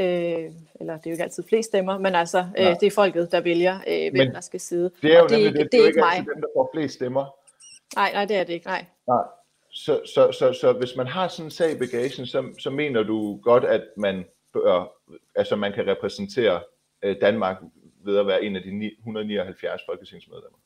øh, 0.00 0.52
eller 0.80 0.96
det 0.96 1.06
er 1.06 1.10
jo 1.10 1.10
ikke 1.10 1.22
altid 1.22 1.42
flest 1.48 1.68
stemmer, 1.68 1.98
men 1.98 2.14
altså, 2.14 2.46
øh, 2.58 2.66
det 2.80 2.86
er 2.86 2.90
folket, 2.90 3.32
der 3.32 3.40
vælger, 3.40 3.78
øh, 3.88 4.12
hvem 4.12 4.26
men 4.26 4.34
der 4.34 4.40
skal 4.40 4.60
sidde. 4.60 4.90
Det 5.02 5.12
er 5.12 5.18
jo 5.18 5.24
og 5.24 5.30
det, 5.30 5.38
nemlig 5.38 5.52
det, 5.52 5.60
det, 5.60 5.72
det 5.72 5.80
er 5.80 5.86
ikke 5.86 6.00
mig. 6.00 6.16
dem, 6.16 6.40
der 6.40 6.48
får 6.56 6.70
flest 6.74 6.94
stemmer. 6.94 7.34
Nej, 7.96 8.12
nej, 8.12 8.24
det 8.24 8.36
er 8.36 8.44
det 8.44 8.52
ikke, 8.52 8.66
nej. 8.66 8.84
Nej. 9.08 9.24
så, 9.70 10.00
så, 10.14 10.32
så, 10.32 10.52
så 10.52 10.72
hvis 10.72 10.96
man 10.96 11.06
har 11.06 11.28
sådan 11.28 11.46
en 11.46 11.50
sag 11.50 11.72
i 11.72 11.78
bagagen, 11.78 12.26
så, 12.26 12.44
så 12.58 12.70
mener 12.70 13.02
du 13.02 13.40
godt, 13.42 13.64
at 13.64 13.82
man 13.96 14.24
bør, 14.52 14.92
altså 15.34 15.56
man 15.56 15.72
kan 15.72 15.86
repræsentere 15.86 16.60
øh, 17.02 17.16
Danmark 17.20 17.56
ved 18.06 18.16
at 18.18 18.26
være 18.26 18.44
en 18.44 18.56
af 18.56 18.62
de 18.62 18.96
179 18.98 19.82
folketingsmedlemmer? 19.86 20.58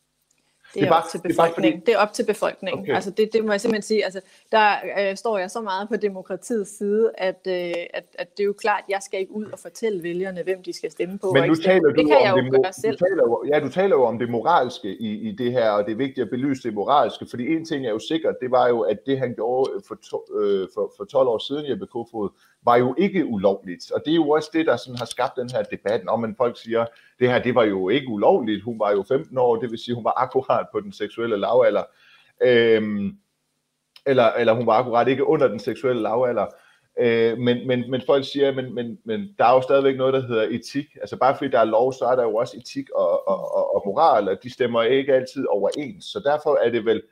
Det 0.74 0.80
er, 0.80 0.80
det 0.80 0.86
er 0.86 0.90
bare, 0.90 1.02
op 1.02 1.08
til 1.10 1.20
befolkningen. 1.28 1.80
Det 1.80 1.82
er, 1.82 1.82
fordi... 1.82 1.86
det 1.86 1.94
er 1.94 1.98
op 1.98 2.12
til 2.12 2.26
befolkningen. 2.26 2.82
Okay. 2.82 2.94
Altså 2.94 3.10
det, 3.10 3.30
det 3.32 3.44
må 3.44 3.52
jeg 3.52 3.60
simpelthen 3.60 3.82
sige. 3.82 4.04
Altså, 4.04 4.20
der 4.52 4.66
øh, 4.98 5.16
står 5.16 5.38
jeg 5.38 5.50
så 5.50 5.60
meget 5.60 5.88
på 5.88 5.96
demokratiets 5.96 6.78
side, 6.78 7.10
at, 7.18 7.40
øh, 7.46 7.72
at, 7.94 8.04
at 8.18 8.28
det 8.36 8.42
er 8.42 8.44
jo 8.44 8.52
klart, 8.52 8.82
at 8.86 8.92
jeg 8.92 9.00
skal 9.02 9.20
ikke 9.20 9.32
ud 9.32 9.46
og 9.46 9.58
fortælle 9.58 10.02
vælgerne, 10.02 10.42
hvem 10.42 10.62
de 10.62 10.72
skal 10.72 10.90
stemme 10.90 11.18
på. 11.18 11.32
Men 11.32 11.48
nu 11.48 11.54
taler 11.54 11.80
du 11.80 11.88
det 11.88 12.06
kan 12.06 12.20
jeg 12.24 12.32
jo 12.36 12.42
det, 12.44 12.62
gøre 12.62 12.72
selv. 12.72 12.98
Du 12.98 13.04
taler, 13.04 13.48
ja, 13.52 13.60
du 13.60 13.70
taler 13.70 13.96
jo 13.96 14.04
om 14.04 14.18
det 14.18 14.30
moralske 14.30 14.88
i, 14.88 15.28
i 15.28 15.32
det 15.32 15.52
her, 15.52 15.70
og 15.70 15.84
det 15.84 15.92
er 15.92 15.96
vigtigt 15.96 16.24
at 16.24 16.30
belyse 16.30 16.62
det 16.62 16.74
moralske, 16.74 17.26
fordi 17.30 17.56
en 17.56 17.64
ting 17.64 17.86
er 17.86 17.90
jo 17.90 17.98
sikkert, 17.98 18.34
det 18.40 18.50
var 18.50 18.68
jo, 18.68 18.80
at 18.80 18.98
det 19.06 19.18
han 19.18 19.34
gjorde 19.34 19.70
for, 19.88 19.98
to, 20.10 20.38
øh, 20.40 20.68
for, 20.74 20.92
for 20.96 21.04
12 21.04 21.28
år 21.28 21.38
siden, 21.38 21.70
Jeppe 21.70 21.86
Kofod, 21.86 22.30
var 22.64 22.76
jo 22.76 22.94
ikke 22.98 23.26
ulovligt. 23.26 23.90
Og 23.92 24.02
det 24.04 24.10
er 24.10 24.14
jo 24.14 24.30
også 24.30 24.50
det, 24.52 24.66
der 24.66 24.76
sådan 24.76 24.98
har 24.98 25.04
skabt 25.04 25.36
den 25.36 25.50
her 25.50 25.62
debat, 25.62 26.08
om 26.08 26.20
man 26.20 26.34
folk 26.36 26.58
siger, 26.58 26.86
det 27.18 27.28
her 27.28 27.42
det 27.42 27.54
var 27.54 27.64
jo 27.64 27.88
ikke 27.88 28.08
ulovligt, 28.08 28.62
hun 28.62 28.78
var 28.78 28.90
jo 28.90 29.02
15 29.08 29.38
år, 29.38 29.56
det 29.56 29.70
vil 29.70 29.78
sige, 29.78 29.94
hun 29.94 30.04
var 30.04 30.22
akkurat 30.22 30.59
på 30.72 30.80
den 30.80 30.92
seksuelle 30.92 31.36
lavalder. 31.36 31.82
Øhm, 32.42 33.16
eller, 34.06 34.32
eller 34.32 34.52
hun 34.52 34.66
var 34.66 34.72
akkurat 34.72 35.08
ikke 35.08 35.26
under 35.26 35.48
den 35.48 35.58
seksuelle 35.58 36.02
lavalder. 36.02 36.46
Øh, 37.00 37.38
men, 37.38 37.66
men, 37.66 37.90
men 37.90 38.02
folk 38.06 38.24
siger, 38.24 38.54
men, 38.54 38.74
men, 38.74 38.98
men 39.04 39.34
der 39.38 39.44
er 39.44 39.54
jo 39.54 39.62
stadigvæk 39.62 39.96
noget, 39.96 40.14
der 40.14 40.26
hedder 40.26 40.48
etik. 40.50 40.86
Altså 41.00 41.16
bare 41.16 41.36
fordi 41.36 41.50
der 41.50 41.58
er 41.58 41.64
lov, 41.64 41.92
så 41.92 42.04
er 42.04 42.16
der 42.16 42.22
jo 42.22 42.34
også 42.34 42.56
etik 42.56 42.90
og, 42.90 43.28
og, 43.28 43.54
og, 43.54 43.74
og 43.74 43.82
moral, 43.86 44.28
og 44.28 44.42
de 44.42 44.52
stemmer 44.52 44.82
ikke 44.82 45.14
altid 45.14 45.46
overens. 45.46 46.04
Så 46.04 46.20
derfor 46.24 46.58
er 46.64 46.70
det 46.70 46.84
vel 46.84 47.02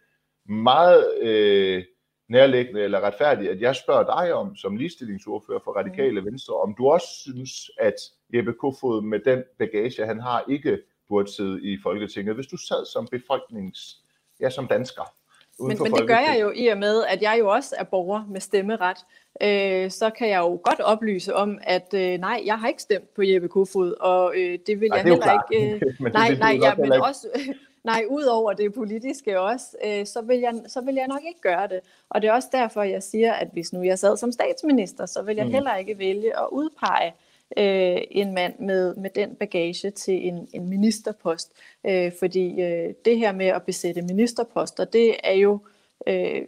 meget... 0.48 1.18
Øh, 1.20 1.84
nærliggende 2.28 2.80
eller 2.80 3.00
retfærdigt, 3.00 3.50
at 3.50 3.60
jeg 3.60 3.76
spørger 3.76 4.22
dig 4.22 4.34
om, 4.34 4.56
som 4.56 4.76
ligestillingsordfører 4.76 5.60
for 5.64 5.72
Radikale 5.72 6.24
Venstre, 6.24 6.54
om 6.54 6.74
du 6.78 6.88
også 6.88 7.06
synes, 7.08 7.70
at 7.78 7.94
Jeppe 8.34 8.52
Kofod 8.52 9.02
med 9.02 9.18
den 9.18 9.42
bagage, 9.58 10.06
han 10.06 10.20
har, 10.20 10.44
ikke 10.48 10.78
burde 11.08 11.32
sidde 11.32 11.62
i 11.62 11.78
Folketinget, 11.82 12.34
hvis 12.34 12.46
du 12.46 12.56
sad 12.56 12.86
som 12.86 13.06
befolknings, 13.06 14.02
ja, 14.40 14.50
som 14.50 14.66
dansker. 14.66 15.14
Men, 15.60 15.78
men 15.82 15.92
det 15.92 16.06
gør 16.06 16.18
jeg 16.18 16.38
jo 16.40 16.52
i 16.56 16.66
og 16.66 16.78
med, 16.78 17.04
at 17.04 17.22
jeg 17.22 17.36
jo 17.38 17.48
også 17.48 17.74
er 17.78 17.84
borger 17.84 18.24
med 18.28 18.40
stemmeret. 18.40 18.96
Øh, 19.42 19.90
så 19.90 20.10
kan 20.10 20.28
jeg 20.28 20.38
jo 20.38 20.60
godt 20.64 20.80
oplyse 20.80 21.34
om, 21.34 21.58
at 21.62 21.94
øh, 21.94 22.18
nej, 22.18 22.42
jeg 22.44 22.58
har 22.58 22.68
ikke 22.68 22.82
stemt 22.82 23.14
på 23.14 23.22
Jeppe 23.22 23.48
Kofod, 23.48 23.92
og 24.00 24.34
øh, 24.36 24.58
det 24.66 24.80
vil 24.80 24.90
jeg 24.94 25.00
Ej, 25.00 25.08
heller 25.08 25.52
ikke... 25.52 25.74
Øh, 25.74 25.80
nej, 26.12 26.34
nej, 26.34 26.58
ja, 26.62 26.74
men 26.74 26.92
også, 26.92 27.28
Nej, 27.84 28.04
udover 28.10 28.52
det 28.52 28.74
politiske 28.74 29.40
også, 29.40 29.76
øh, 29.84 30.06
så, 30.06 30.22
vil 30.22 30.38
jeg, 30.38 30.54
så 30.66 30.80
vil 30.80 30.94
jeg 30.94 31.08
nok 31.08 31.20
ikke 31.28 31.40
gøre 31.40 31.68
det. 31.68 31.80
Og 32.08 32.22
det 32.22 32.28
er 32.28 32.32
også 32.32 32.48
derfor, 32.52 32.82
jeg 32.82 33.02
siger, 33.02 33.32
at 33.32 33.48
hvis 33.52 33.72
nu 33.72 33.82
jeg 33.82 33.98
sad 33.98 34.16
som 34.16 34.32
statsminister, 34.32 35.06
så 35.06 35.22
vil 35.22 35.36
jeg 35.36 35.46
mm. 35.46 35.52
heller 35.52 35.76
ikke 35.76 35.98
vælge 35.98 36.38
at 36.38 36.46
udpege 36.52 37.06
øh, 37.06 37.27
Øh, 37.56 38.00
en 38.10 38.34
mand 38.34 38.58
med, 38.58 38.94
med 38.94 39.10
den 39.10 39.34
bagage 39.34 39.90
til 39.90 40.26
en, 40.26 40.48
en 40.52 40.68
ministerpost. 40.68 41.52
Øh, 41.86 42.12
fordi 42.18 42.62
øh, 42.62 42.94
det 43.04 43.18
her 43.18 43.32
med 43.32 43.46
at 43.46 43.62
besætte 43.62 44.02
ministerposter, 44.02 44.84
det 44.84 45.16
er 45.24 45.32
jo 45.32 45.60
øh, 46.06 46.46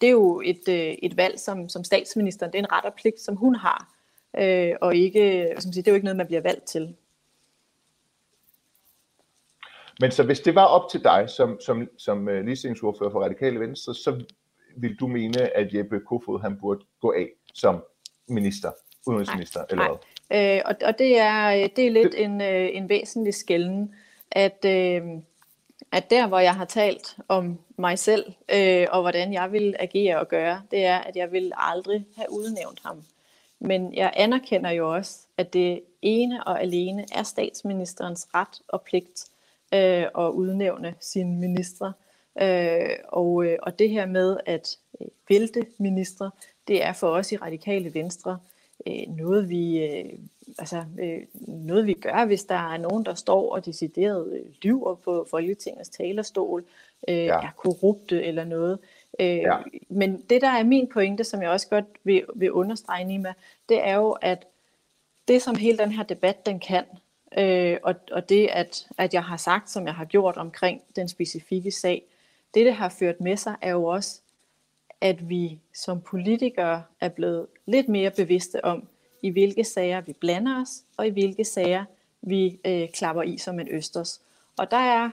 det 0.00 0.06
er 0.06 0.10
jo 0.10 0.42
et, 0.44 0.68
øh, 0.68 0.96
et 1.02 1.16
valg 1.16 1.40
som, 1.40 1.68
som 1.68 1.84
statsministeren, 1.84 2.52
det 2.52 2.58
er 2.58 2.62
en 2.62 2.72
ret 2.72 2.84
og 2.84 2.94
pligt, 2.94 3.20
som 3.20 3.36
hun 3.36 3.54
har, 3.54 3.92
øh, 4.38 4.74
og 4.80 4.96
ikke, 4.96 5.54
som 5.58 5.72
siger, 5.72 5.82
det 5.82 5.88
er 5.88 5.92
jo 5.92 5.96
ikke 5.96 6.04
noget, 6.04 6.16
man 6.16 6.26
bliver 6.26 6.42
valgt 6.42 6.64
til. 6.64 6.94
Men 10.00 10.10
så 10.10 10.22
hvis 10.22 10.40
det 10.40 10.54
var 10.54 10.64
op 10.64 10.90
til 10.90 11.04
dig 11.04 11.30
som, 11.30 11.60
som, 11.60 11.88
som 11.96 12.28
uh, 12.28 12.34
ligestillingsordfører 12.34 13.10
for 13.10 13.20
Radikale 13.20 13.60
Venstre, 13.60 13.94
så 13.94 14.24
vil 14.76 14.96
du 14.96 15.06
mene, 15.06 15.56
at 15.56 15.74
Jeppe 15.74 16.00
Kofod 16.00 16.40
han 16.40 16.58
burde 16.60 16.84
gå 17.00 17.12
af 17.12 17.28
som 17.54 17.84
minister, 18.28 18.70
udenrigsminister, 19.08 19.60
nej, 19.60 19.66
eller 19.70 19.84
nej. 19.84 19.96
hvad? 20.28 20.56
Øh, 20.56 20.62
og, 20.64 20.74
og 20.88 20.98
det 20.98 21.18
er, 21.18 21.68
det 21.76 21.86
er 21.86 21.90
lidt 21.90 22.12
det... 22.12 22.24
en, 22.24 22.40
øh, 22.40 22.68
en 22.72 22.88
væsentlig 22.88 23.34
skælden, 23.34 23.94
at, 24.30 24.64
øh, 24.64 25.02
at 25.92 26.10
der, 26.10 26.26
hvor 26.26 26.38
jeg 26.38 26.54
har 26.54 26.64
talt 26.64 27.16
om 27.28 27.58
mig 27.76 27.98
selv, 27.98 28.32
øh, 28.54 28.86
og 28.90 29.00
hvordan 29.00 29.32
jeg 29.32 29.52
vil 29.52 29.76
agere 29.78 30.20
og 30.20 30.28
gøre, 30.28 30.62
det 30.70 30.84
er, 30.84 30.98
at 30.98 31.16
jeg 31.16 31.32
vil 31.32 31.52
aldrig 31.56 32.06
have 32.16 32.32
udnævnt 32.32 32.80
ham. 32.84 33.02
Men 33.60 33.94
jeg 33.94 34.12
anerkender 34.16 34.70
jo 34.70 34.94
også, 34.94 35.18
at 35.36 35.52
det 35.52 35.82
ene 36.02 36.44
og 36.44 36.62
alene 36.62 37.06
er 37.12 37.22
statsministerens 37.22 38.28
ret 38.34 38.62
og 38.68 38.82
pligt 38.82 39.24
øh, 39.74 40.06
at 40.18 40.30
udnævne 40.30 40.94
sine 41.00 41.36
ministre. 41.36 41.92
Øh, 42.42 42.90
og, 43.08 43.44
øh, 43.44 43.58
og 43.62 43.78
det 43.78 43.90
her 43.90 44.06
med 44.06 44.36
at 44.46 44.76
øh, 45.00 45.06
vælte 45.28 45.66
ministre, 45.78 46.30
det 46.68 46.84
er 46.84 46.92
for 46.92 47.08
os 47.08 47.32
i 47.32 47.36
radikale 47.36 47.94
venstre 47.94 48.38
øh, 48.86 49.16
noget 49.16 49.48
vi 49.48 49.84
øh, 49.84 50.04
altså 50.58 50.84
øh, 51.00 51.20
noget 51.48 51.86
vi 51.86 51.92
gør, 51.92 52.24
hvis 52.24 52.44
der 52.44 52.72
er 52.72 52.76
nogen 52.76 53.04
der 53.04 53.14
står 53.14 53.52
og 53.52 53.66
decideret 53.66 54.32
øh, 54.32 54.52
lyver 54.62 54.94
på 54.94 55.26
Folketingets 55.30 55.88
talerstol, 55.88 56.64
øh, 57.08 57.16
ja. 57.16 57.40
er 57.40 57.50
korrupte 57.56 58.24
eller 58.24 58.44
noget. 58.44 58.78
Øh, 59.20 59.36
ja. 59.36 59.56
Men 59.88 60.20
det 60.30 60.40
der 60.40 60.48
er 60.48 60.62
min 60.62 60.88
pointe, 60.88 61.24
som 61.24 61.42
jeg 61.42 61.50
også 61.50 61.68
godt 61.68 61.86
vil, 62.04 62.24
vil 62.34 62.52
understrege 62.52 63.04
Nima, 63.04 63.32
det 63.68 63.86
er 63.86 63.94
jo 63.94 64.10
at 64.10 64.46
det 65.28 65.42
som 65.42 65.56
hele 65.56 65.78
den 65.78 65.92
her 65.92 66.02
debat 66.02 66.46
den 66.46 66.60
kan, 66.60 66.84
Øh, 67.38 67.78
og, 67.82 67.94
og 68.12 68.28
det, 68.28 68.48
at, 68.52 68.86
at 68.98 69.14
jeg 69.14 69.24
har 69.24 69.36
sagt, 69.36 69.70
som 69.70 69.86
jeg 69.86 69.94
har 69.94 70.04
gjort 70.04 70.36
omkring 70.36 70.82
den 70.96 71.08
specifikke 71.08 71.70
sag, 71.70 72.02
det, 72.54 72.66
det 72.66 72.74
har 72.74 72.88
ført 72.88 73.20
med 73.20 73.36
sig, 73.36 73.56
er 73.60 73.70
jo 73.70 73.84
også, 73.84 74.20
at 75.00 75.28
vi 75.28 75.60
som 75.74 76.00
politikere 76.00 76.82
er 77.00 77.08
blevet 77.08 77.46
lidt 77.68 77.88
mere 77.88 78.10
bevidste 78.10 78.64
om, 78.64 78.88
i 79.22 79.30
hvilke 79.30 79.64
sager 79.64 80.00
vi 80.00 80.12
blander 80.12 80.62
os, 80.62 80.82
og 80.96 81.06
i 81.06 81.10
hvilke 81.10 81.44
sager 81.44 81.84
vi 82.22 82.60
øh, 82.64 82.88
klapper 82.88 83.22
i 83.22 83.38
som 83.38 83.60
en 83.60 83.68
østers. 83.70 84.20
Og 84.58 84.70
der 84.70 84.76
er 84.76 85.10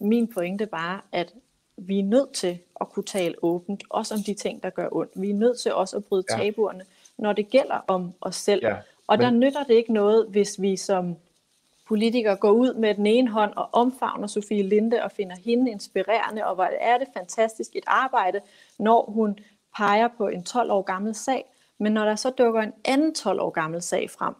min 0.00 0.28
pointe 0.28 0.66
bare, 0.66 1.00
at 1.12 1.34
vi 1.76 1.98
er 1.98 2.04
nødt 2.04 2.32
til 2.32 2.58
at 2.80 2.88
kunne 2.88 3.04
tale 3.04 3.34
åbent, 3.42 3.82
også 3.90 4.14
om 4.14 4.20
de 4.20 4.34
ting, 4.34 4.62
der 4.62 4.70
gør 4.70 4.88
ondt. 4.92 5.12
Vi 5.14 5.30
er 5.30 5.34
nødt 5.34 5.58
til 5.58 5.74
også 5.74 5.96
at 5.96 6.04
bryde 6.04 6.24
ja. 6.30 6.36
tabuerne, 6.36 6.84
når 7.18 7.32
det 7.32 7.50
gælder 7.50 7.84
om 7.86 8.12
os 8.20 8.36
selv. 8.36 8.60
Ja, 8.64 8.76
og 9.06 9.18
der 9.18 9.30
nytter 9.30 9.64
det 9.64 9.74
ikke 9.74 9.92
noget, 9.92 10.26
hvis 10.26 10.62
vi 10.62 10.76
som 10.76 11.16
politikere 11.88 12.36
går 12.36 12.50
ud 12.50 12.74
med 12.74 12.94
den 12.94 13.06
ene 13.06 13.30
hånd 13.30 13.52
og 13.56 13.68
omfavner 13.72 14.26
Sofie 14.26 14.62
Linde 14.62 15.02
og 15.02 15.12
finder 15.12 15.36
hende 15.44 15.70
inspirerende, 15.70 16.46
og 16.46 16.54
hvor 16.54 16.64
er 16.64 16.98
det 16.98 17.08
fantastisk 17.16 17.76
et 17.76 17.84
arbejde, 17.86 18.40
når 18.78 19.10
hun 19.10 19.38
peger 19.76 20.08
på 20.08 20.28
en 20.28 20.44
12 20.44 20.70
år 20.70 20.82
gammel 20.82 21.14
sag, 21.14 21.44
men 21.80 21.92
når 21.92 22.04
der 22.04 22.14
så 22.14 22.30
dukker 22.30 22.60
en 22.60 22.72
anden 22.84 23.14
12 23.14 23.40
år 23.40 23.50
gammel 23.50 23.82
sag 23.82 24.10
frem, 24.10 24.34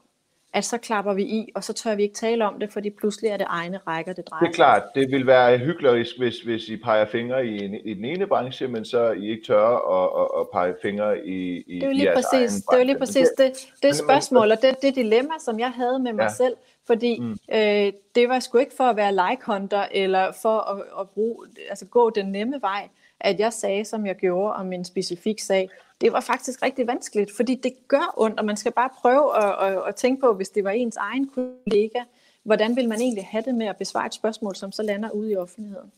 at 0.52 0.64
så 0.64 0.78
klapper 0.78 1.14
vi 1.14 1.23
i, 1.23 1.52
og 1.54 1.64
så 1.64 1.73
tør 1.73 1.94
vi 1.94 2.02
ikke 2.02 2.14
tale 2.14 2.47
om 2.47 2.59
det, 2.61 2.73
fordi 2.73 2.90
pludselig 2.90 3.30
er 3.30 3.37
det 3.37 3.47
egne 3.49 3.78
rækker, 3.87 4.12
det 4.12 4.28
drejer 4.30 4.40
Det 4.40 4.49
er 4.49 4.54
klart, 4.54 4.82
det 4.94 5.11
vil 5.11 5.26
være 5.26 5.59
hyklerisk, 5.59 6.18
hvis, 6.18 6.40
hvis 6.40 6.68
I 6.68 6.76
peger 6.76 7.04
fingre 7.04 7.47
i, 7.47 7.64
en, 7.64 7.75
i 7.75 7.94
den 7.94 8.04
ene 8.04 8.26
branche, 8.26 8.68
men 8.68 8.85
så 8.85 9.11
I 9.11 9.30
ikke 9.30 9.44
tør 9.47 9.66
at, 9.66 10.23
at, 10.23 10.40
at 10.40 10.47
pege 10.52 10.75
fingre 10.82 11.26
i, 11.26 11.62
i 11.66 11.75
Det 11.75 11.82
er 11.82 11.87
jo 11.87 11.92
lige 11.92 12.12
præcis, 12.14 12.52
det, 12.52 12.75
er 12.75 12.78
jo 12.78 12.85
lige 12.85 12.99
præcis 12.99 13.28
det, 13.38 13.52
det 13.82 13.97
spørgsmål, 13.97 14.50
og 14.50 14.62
det, 14.62 14.82
det 14.82 14.94
dilemma, 14.94 15.35
som 15.40 15.61
jeg 15.61 15.70
havde 15.70 15.99
med 15.99 16.12
mig 16.12 16.23
ja. 16.23 16.28
selv, 16.28 16.56
fordi 16.87 17.20
mm. 17.20 17.38
øh, 17.52 17.92
det 18.14 18.28
var 18.28 18.40
sgu 18.40 18.59
ikke 18.59 18.76
for 18.76 18.85
at 18.85 18.97
være 18.97 19.12
like 19.12 19.42
hunter, 19.47 19.85
eller 19.92 20.32
for 20.42 20.59
at, 20.59 20.82
at 21.00 21.11
bruge, 21.11 21.47
altså 21.68 21.87
gå 21.87 22.11
den 22.11 22.26
nemme 22.26 22.59
vej, 22.61 22.88
at 23.21 23.41
jeg 23.41 23.53
sagde, 23.53 23.85
som 23.85 24.07
jeg 24.07 24.17
gjorde 24.17 24.55
om 24.55 24.73
en 24.73 24.85
specifik 24.85 25.41
sag. 25.41 25.69
Det 26.00 26.12
var 26.12 26.21
faktisk 26.21 26.62
rigtig 26.62 26.87
vanskeligt, 26.87 27.31
fordi 27.37 27.55
det 27.55 27.73
gør 27.89 28.15
ondt, 28.17 28.39
og 28.39 28.45
man 28.45 28.57
skal 28.57 28.73
bare 28.73 28.91
prøve 29.00 29.37
at, 29.37 29.73
at, 29.73 29.89
at 29.89 29.95
tænke 29.95 30.21
på, 30.21 30.35
hvis 30.35 30.49
det 30.49 30.65
var 30.65 30.71
ens 30.71 30.97
egen 30.97 31.31
kollega, 31.35 32.00
hvordan 32.43 32.77
vil 32.77 32.89
man 32.89 33.00
egentlig 33.00 33.27
have 33.27 33.43
det 33.43 33.55
med 33.55 33.67
at 33.67 33.77
besvare 33.77 34.07
et 34.07 34.15
spørgsmål, 34.15 34.57
som 34.57 34.73
så 34.73 34.83
lander 34.83 35.11
ude 35.11 35.33
i 35.33 35.37
offentligheden? 35.37 35.93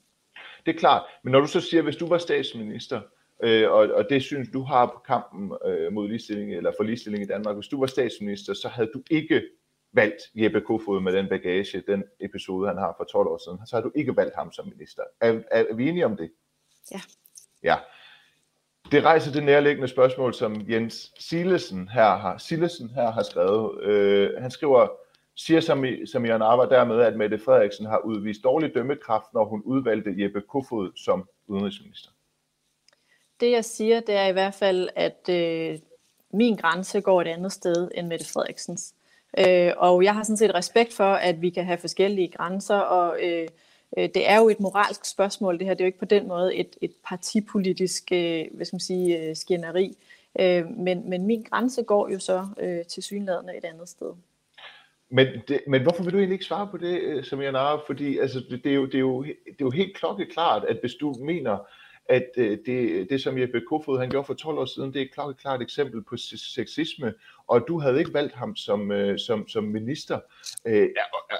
Det 0.67 0.75
er 0.75 0.79
klart, 0.79 1.03
men 1.25 1.33
når 1.33 1.41
du 1.41 1.47
så 1.47 1.61
siger, 1.61 1.83
hvis 1.83 1.97
du 1.97 2.07
var 2.07 2.19
statsminister, 2.19 3.01
øh, 3.45 3.71
og, 3.71 3.89
og 3.95 4.07
det 4.11 4.23
synes 4.23 4.49
du 4.53 4.63
har 4.63 4.87
på 4.87 4.99
kampen 5.07 5.53
øh, 5.67 5.93
mod 5.93 6.09
ligestilling, 6.09 6.55
eller 6.55 6.73
for 6.77 6.85
ligestilling 6.85 7.25
i 7.25 7.27
Danmark, 7.27 7.57
hvis 7.57 7.69
du 7.69 7.81
var 7.81 7.87
statsminister, 7.87 8.55
så 8.55 8.69
havde 8.69 8.91
du 8.95 9.03
ikke 9.11 9.43
valgt 9.93 10.23
Jeppe 10.35 10.61
Kofod 10.61 11.01
med 11.01 11.13
den 11.13 11.29
bagage, 11.29 11.83
den 11.87 12.05
episode, 12.21 12.69
han 12.69 12.79
har 12.79 12.95
for 12.97 13.05
12 13.05 13.29
år 13.29 13.41
siden, 13.47 13.67
så 13.67 13.77
har 13.77 13.83
du 13.83 13.93
ikke 13.95 14.17
valgt 14.17 14.35
ham 14.35 14.53
som 14.53 14.69
minister. 14.69 15.03
Er, 15.21 15.33
er, 15.51 15.65
er 15.71 15.75
vi 15.75 15.89
enige 15.89 16.07
om 16.07 16.17
det? 16.17 16.31
Ja. 16.91 17.01
Ja. 17.63 17.77
Det 18.91 19.05
rejser 19.05 19.33
det 19.33 19.43
nærliggende 19.43 19.89
spørgsmål, 19.89 20.35
som 20.35 20.71
Jens 20.71 21.13
Silesen 21.19 21.89
her 21.89 22.17
har, 22.17 22.39
Silesen 22.39 22.91
her 22.91 23.11
har 23.11 23.23
skrevet. 23.23 23.83
Øh, 23.83 24.31
han 24.43 24.51
skriver, 24.51 24.89
siger 25.37 25.61
Samir 26.07 26.39
Narva 26.39 26.77
dermed, 26.77 27.01
at 27.01 27.17
Mette 27.17 27.39
Frederiksen 27.39 27.87
har 27.87 27.99
udvist 27.99 28.45
dårlig 28.45 28.75
dømmekraft, 28.75 29.35
når 29.35 29.45
hun 29.45 29.63
udvalgte 29.65 30.15
Jeppe 30.17 30.41
Kofod 30.41 30.93
som 30.97 31.29
udenrigsminister. 31.47 32.11
Det 33.41 33.51
jeg 33.51 33.65
siger, 33.65 34.01
det 34.01 34.15
er 34.15 34.27
i 34.27 34.33
hvert 34.33 34.55
fald, 34.55 34.89
at 34.97 35.29
øh, 35.29 35.79
min 36.33 36.57
grænse 36.57 37.01
går 37.01 37.21
et 37.21 37.27
andet 37.27 37.53
sted 37.53 37.91
end 37.95 38.07
Mette 38.07 38.33
Frederiksens. 38.33 38.95
Øh, 39.39 39.73
og 39.77 40.05
jeg 40.05 40.15
har 40.15 40.23
sådan 40.23 40.37
set 40.37 40.55
respekt 40.55 40.93
for, 40.93 41.13
at 41.13 41.43
vi 41.43 41.51
kan 41.51 41.65
have 41.65 41.79
forskellige 41.79 42.29
grænser, 42.29 42.77
og 42.77 43.19
øh, 43.23 43.49
Øh, 43.99 44.09
det 44.15 44.31
er 44.31 44.39
jo 44.39 44.49
et 44.49 44.61
moralsk 44.61 45.05
spørgsmål, 45.05 45.59
det 45.59 45.67
her. 45.67 45.75
Det 45.75 45.81
er 45.81 45.85
jo 45.85 45.87
ikke 45.87 45.99
på 45.99 46.05
den 46.05 46.29
måde 46.29 46.55
et, 46.55 46.77
et 46.81 46.93
partipolitisk 47.05 48.13
øh, 48.13 48.45
hvad 48.53 48.67
skal 48.67 48.75
man 48.75 48.81
sige, 48.81 49.19
øh, 49.19 49.37
skænderi. 49.37 49.97
Øh, 50.41 50.67
men, 50.71 51.11
men 51.11 51.27
min 51.27 51.43
grænse 51.43 51.83
går 51.83 52.09
jo 52.09 52.19
så 52.19 52.47
øh, 52.61 52.85
til 52.85 53.03
synlædende 53.03 53.57
et 53.57 53.65
andet 53.65 53.89
sted. 53.89 54.13
Men, 55.11 55.27
det, 55.49 55.61
men 55.67 55.83
hvorfor 55.83 56.03
vil 56.03 56.13
du 56.13 56.19
egentlig 56.19 56.35
ikke 56.35 56.45
svare 56.45 56.69
på 56.71 56.77
det, 56.77 57.01
øh, 57.01 57.25
som 57.25 57.39
Samir 57.39 57.51
Nara? 57.51 57.81
Fordi 57.87 58.19
altså, 58.19 58.43
det, 58.51 58.65
det, 58.65 58.71
er 58.71 58.77
jo, 58.77 58.87
det, 58.87 58.95
er 58.95 58.99
jo, 58.99 59.23
det 59.23 59.61
er 59.61 59.65
jo 59.65 59.71
helt 59.71 59.97
klokkeklart, 59.97 60.65
at 60.65 60.77
hvis 60.81 60.95
du 60.95 61.15
mener, 61.21 61.59
at 62.07 62.31
øh, 62.37 62.59
det, 62.67 63.11
det 63.11 63.23
som 63.23 63.39
Jeppe 63.39 63.61
Kofod 63.69 63.99
han 63.99 64.11
gjorde 64.11 64.27
for 64.27 64.35
12 64.35 64.59
år 64.59 64.65
siden, 64.65 64.93
det 64.93 65.01
er 65.01 65.05
et 65.05 65.15
klokkeklart 65.15 65.63
eksempel 65.63 66.03
på 66.03 66.17
sexisme, 66.17 67.15
og 67.47 67.65
du 67.69 67.79
havde 67.79 67.99
ikke 67.99 68.15
valgt 68.15 68.35
ham 68.35 68.57
som, 68.57 68.93
øh, 68.93 69.19
som, 69.19 69.49
som 69.49 69.65
minister. 69.65 70.21
Øh, 70.67 70.89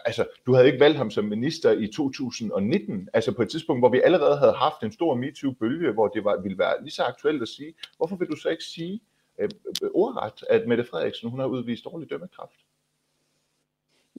altså, 0.05 0.27
du 0.47 0.55
havde 0.55 0.67
ikke 0.67 0.81
valgt 0.81 0.97
ham 0.97 1.11
som 1.11 1.25
minister 1.25 1.73
i 1.73 1.87
2019, 1.87 3.09
altså 3.13 3.33
på 3.33 3.43
et 3.43 3.51
tidspunkt, 3.51 3.81
hvor 3.81 3.89
vi 3.89 4.01
allerede 4.05 4.37
havde 4.39 4.53
haft 4.53 4.83
en 4.83 4.93
stor 4.93 5.15
MeToo-bølge, 5.15 5.93
hvor 5.93 6.09
det 6.09 6.25
var, 6.25 6.41
ville 6.43 6.59
være 6.59 6.83
lige 6.83 6.93
så 6.93 7.03
aktuelt 7.03 7.43
at 7.43 7.49
sige, 7.49 7.75
hvorfor 7.97 8.17
vil 8.17 8.29
du 8.29 8.37
så 8.37 8.49
ikke 8.49 8.65
sige 8.65 9.01
øh, 9.39 9.49
ordret, 9.95 10.45
at 10.51 10.69
Mette 10.69 10.85
Frederiksen 10.85 11.31
hun 11.31 11.41
har 11.41 11.47
udvist 11.47 11.85
dårlig 11.85 12.11
dømmekraft? 12.11 12.57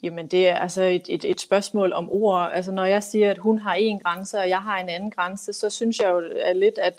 Jamen 0.04 0.28
det 0.28 0.48
er 0.48 0.56
altså 0.56 0.84
et, 0.84 1.06
et, 1.10 1.26
et 1.26 1.42
spørgsmål 1.42 1.94
om 1.94 2.12
ord. 2.12 2.52
Altså 2.54 2.72
når 2.72 2.86
jeg 2.86 3.04
siger, 3.04 3.32
at 3.32 3.38
hun 3.38 3.60
har 3.60 3.74
en 3.74 4.00
grænse, 4.00 4.40
og 4.40 4.50
jeg 4.50 4.62
har 4.62 4.80
en 4.80 4.90
anden 4.90 5.12
grænse, 5.12 5.54
så 5.54 5.70
synes 5.70 6.00
jeg 6.00 6.10
jo 6.10 6.22
at 6.40 6.56
lidt, 6.56 6.78
at, 6.78 6.94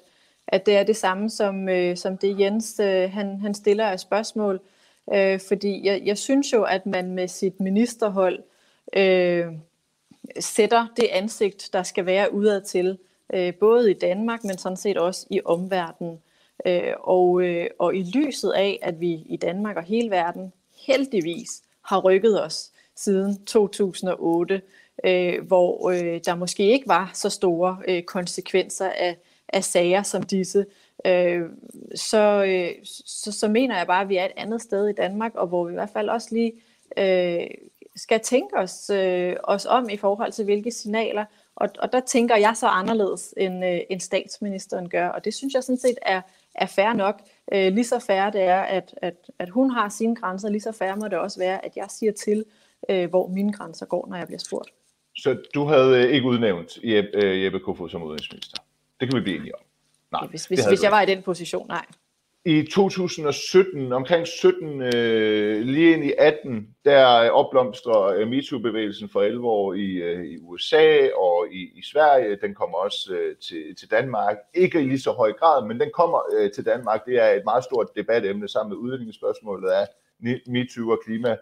at 0.48 0.66
det 0.66 0.76
er 0.76 0.82
det 0.82 0.96
samme 0.96 1.30
som, 1.30 1.68
øh, 1.68 1.96
som 1.96 2.18
det 2.18 2.40
Jens 2.40 2.80
øh, 2.80 3.10
han, 3.12 3.40
han 3.40 3.54
stiller 3.54 3.86
af 3.86 4.00
spørgsmål. 4.00 4.60
Øh, 5.14 5.40
fordi 5.48 5.86
jeg, 5.86 6.02
jeg 6.04 6.18
synes 6.18 6.52
jo, 6.52 6.62
at 6.62 6.86
man 6.86 7.10
med 7.10 7.28
sit 7.28 7.60
ministerhold 7.60 8.42
øh, 8.96 9.46
sætter 10.40 10.86
det 10.96 11.08
ansigt, 11.12 11.70
der 11.72 11.82
skal 11.82 12.06
være 12.06 12.34
udad 12.34 12.60
til, 12.60 12.98
øh, 13.34 13.54
både 13.54 13.90
i 13.90 13.94
Danmark, 13.94 14.44
men 14.44 14.58
sådan 14.58 14.76
set 14.76 14.98
også 14.98 15.26
i 15.30 15.40
omverdenen. 15.44 16.20
Øh, 16.66 16.92
og, 17.00 17.42
øh, 17.42 17.66
og 17.78 17.96
i 17.96 18.02
lyset 18.02 18.52
af, 18.52 18.78
at 18.82 19.00
vi 19.00 19.12
i 19.12 19.36
Danmark 19.36 19.76
og 19.76 19.82
hele 19.82 20.10
verden 20.10 20.52
heldigvis 20.86 21.62
har 21.82 22.00
rykket 22.00 22.42
os 22.42 22.70
siden 22.96 23.44
2008, 23.44 24.62
øh, 25.04 25.46
hvor 25.46 25.90
øh, 25.90 26.20
der 26.24 26.34
måske 26.34 26.72
ikke 26.72 26.88
var 26.88 27.10
så 27.14 27.30
store 27.30 27.78
øh, 27.88 28.02
konsekvenser 28.02 28.90
af, 28.90 29.16
af 29.48 29.64
sager 29.64 30.02
som 30.02 30.22
disse, 30.22 30.66
øh, 31.06 31.42
så, 31.94 32.44
øh, 32.44 32.70
så, 33.06 33.32
så 33.32 33.48
mener 33.48 33.76
jeg 33.76 33.86
bare, 33.86 34.02
at 34.02 34.08
vi 34.08 34.16
er 34.16 34.24
et 34.24 34.32
andet 34.36 34.62
sted 34.62 34.88
i 34.88 34.92
Danmark, 34.92 35.34
og 35.34 35.46
hvor 35.46 35.64
vi 35.64 35.72
i 35.72 35.74
hvert 35.74 35.90
fald 35.90 36.08
også 36.08 36.28
lige 36.32 36.52
øh, 36.96 37.46
skal 37.96 38.20
tænke 38.20 38.56
os, 38.56 38.90
øh, 38.90 39.36
os 39.44 39.66
om 39.66 39.88
i 39.88 39.96
forhold 39.96 40.32
til, 40.32 40.44
hvilke 40.44 40.70
signaler, 40.70 41.24
og, 41.56 41.68
og 41.78 41.92
der 41.92 42.00
tænker 42.00 42.36
jeg 42.36 42.56
så 42.56 42.66
anderledes, 42.66 43.34
end, 43.36 43.64
øh, 43.64 43.80
end 43.90 44.00
statsministeren 44.00 44.88
gør, 44.88 45.08
og 45.08 45.24
det 45.24 45.34
synes 45.34 45.54
jeg 45.54 45.62
sådan 45.62 45.78
set 45.78 45.98
er, 46.02 46.20
er 46.54 46.66
fair 46.66 46.92
nok. 46.92 47.20
Øh, 47.52 47.72
lige 47.72 47.84
så 47.84 47.98
fair 47.98 48.30
det 48.30 48.42
er, 48.42 48.60
at, 48.60 48.94
at, 48.96 49.14
at 49.38 49.48
hun 49.48 49.70
har 49.70 49.88
sine 49.88 50.16
grænser, 50.16 50.48
lige 50.48 50.60
så 50.60 50.72
fair 50.72 50.94
må 50.94 51.08
det 51.08 51.18
også 51.18 51.38
være, 51.38 51.64
at 51.64 51.76
jeg 51.76 51.86
siger 51.88 52.12
til, 52.12 52.38
øh, 52.38 52.63
hvor 53.10 53.28
mine 53.28 53.52
grænser 53.52 53.86
går, 53.86 54.06
når 54.08 54.16
jeg 54.16 54.26
bliver 54.26 54.38
spurgt. 54.38 54.70
Så 55.16 55.36
du 55.54 55.64
havde 55.64 56.04
øh, 56.04 56.12
ikke 56.12 56.28
udnævnt 56.28 56.78
Jeppe, 56.84 57.10
øh, 57.14 57.44
Jeppe 57.44 57.60
Kofod 57.60 57.88
som 57.88 58.02
udenrigsminister? 58.02 58.58
Det 59.00 59.08
kan 59.08 59.18
vi 59.18 59.22
blive 59.22 59.36
enige 59.36 59.54
om. 59.54 59.60
Nej, 60.12 60.26
hvis, 60.26 60.46
hvis, 60.46 60.66
hvis 60.66 60.82
jeg 60.82 60.90
var 60.90 61.02
i 61.02 61.06
den 61.06 61.22
position, 61.22 61.68
nej. 61.68 61.84
I 62.46 62.62
2017, 62.62 63.92
omkring 63.92 64.26
17, 64.26 64.82
øh, 64.82 65.60
lige 65.60 65.92
ind 65.92 66.04
i 66.04 66.12
18, 66.18 66.68
der 66.84 67.30
opblomstrer 67.30 68.02
øh, 68.02 68.28
MeToo-bevægelsen 68.28 69.08
for 69.08 69.22
11 69.22 69.46
år 69.46 69.74
i, 69.74 69.90
øh, 69.90 70.24
i 70.24 70.38
USA 70.38 71.08
og 71.16 71.46
i, 71.52 71.78
i 71.78 71.82
Sverige. 71.82 72.36
Den 72.36 72.54
kommer 72.54 72.78
også 72.78 73.14
øh, 73.14 73.36
til, 73.36 73.76
til 73.76 73.90
Danmark. 73.90 74.36
Ikke 74.54 74.80
i 74.80 74.84
lige 74.84 75.00
så 75.00 75.12
høj 75.12 75.32
grad, 75.32 75.66
men 75.66 75.80
den 75.80 75.90
kommer 75.94 76.20
øh, 76.36 76.52
til 76.52 76.64
Danmark. 76.66 77.06
Det 77.06 77.22
er 77.22 77.28
et 77.30 77.42
meget 77.44 77.64
stort 77.64 77.88
debatemne 77.96 78.48
sammen 78.48 78.70
med 78.70 78.76
udviklingsspørgsmålet 78.76 79.70
af 79.70 79.86
MeToo 80.46 80.90
og 80.90 81.00
klima 81.04 81.36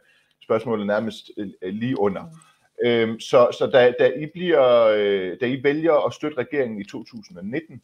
spørgsmålet 0.52 0.86
nærmest 0.86 1.30
øh, 1.38 1.74
lige 1.74 2.00
under. 2.00 2.22
Mm. 2.22 2.88
Øhm, 2.88 3.20
så 3.20 3.48
så 3.58 3.66
da, 3.66 3.92
da, 3.98 4.08
I 4.08 4.26
bliver, 4.34 4.86
øh, 4.86 5.36
da 5.40 5.46
I 5.46 5.62
vælger 5.62 6.06
at 6.06 6.14
støtte 6.14 6.38
regeringen 6.38 6.80
i 6.80 6.84
2019, 6.84 7.82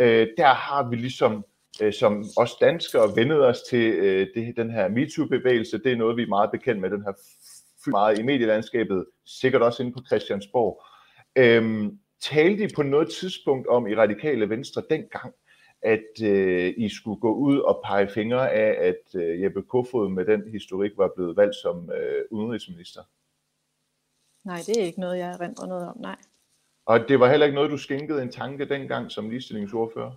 øh, 0.00 0.26
der 0.36 0.54
har 0.54 0.88
vi 0.90 0.96
ligesom 0.96 1.44
øh, 1.82 1.92
som 1.92 2.24
os 2.36 2.54
danskere 2.60 3.16
vendet 3.16 3.44
os 3.46 3.62
til 3.70 3.92
øh, 3.92 4.26
det, 4.34 4.56
den 4.56 4.70
her 4.70 4.88
MeToo-bevægelse. 4.88 5.78
Det 5.78 5.92
er 5.92 5.96
noget, 5.96 6.16
vi 6.16 6.22
er 6.22 6.28
meget 6.28 6.50
bekendt 6.50 6.80
med, 6.80 6.90
den 6.90 7.02
her 7.02 7.12
meget 7.90 8.18
i 8.18 8.22
medielandskabet, 8.22 9.04
sikkert 9.26 9.62
også 9.62 9.82
inde 9.82 9.92
på 9.92 10.00
Christiansborg. 10.06 10.82
Øhm, 11.36 11.98
talte 12.20 12.64
I 12.64 12.68
på 12.76 12.82
noget 12.82 13.08
tidspunkt 13.20 13.66
om 13.66 13.86
i 13.86 13.94
Radikale 13.94 14.48
Venstre 14.48 14.82
dengang, 14.90 15.34
at 15.82 16.22
øh, 16.24 16.74
I 16.76 16.88
skulle 16.88 17.20
gå 17.20 17.34
ud 17.34 17.58
og 17.58 17.80
pege 17.84 18.08
fingre 18.08 18.50
af, 18.52 18.88
at 18.88 19.20
øh, 19.22 19.42
Jeppe 19.42 19.62
Kofod 19.62 20.08
med 20.08 20.24
den 20.24 20.50
historik 20.50 20.92
var 20.96 21.12
blevet 21.16 21.36
valgt 21.36 21.56
som 21.56 21.90
øh, 21.90 22.24
udenrigsminister? 22.30 23.02
Nej, 24.44 24.60
det 24.66 24.80
er 24.80 24.84
ikke 24.84 25.00
noget, 25.00 25.18
jeg 25.18 25.40
rent 25.40 25.58
noget 25.58 25.88
om, 25.88 26.00
nej. 26.00 26.16
Og 26.86 27.08
det 27.08 27.20
var 27.20 27.30
heller 27.30 27.46
ikke 27.46 27.54
noget, 27.54 27.70
du 27.70 27.78
skænkede 27.78 28.22
en 28.22 28.32
tanke 28.32 28.68
dengang 28.68 29.10
som 29.10 29.30
ligestillingsordfører? 29.30 30.12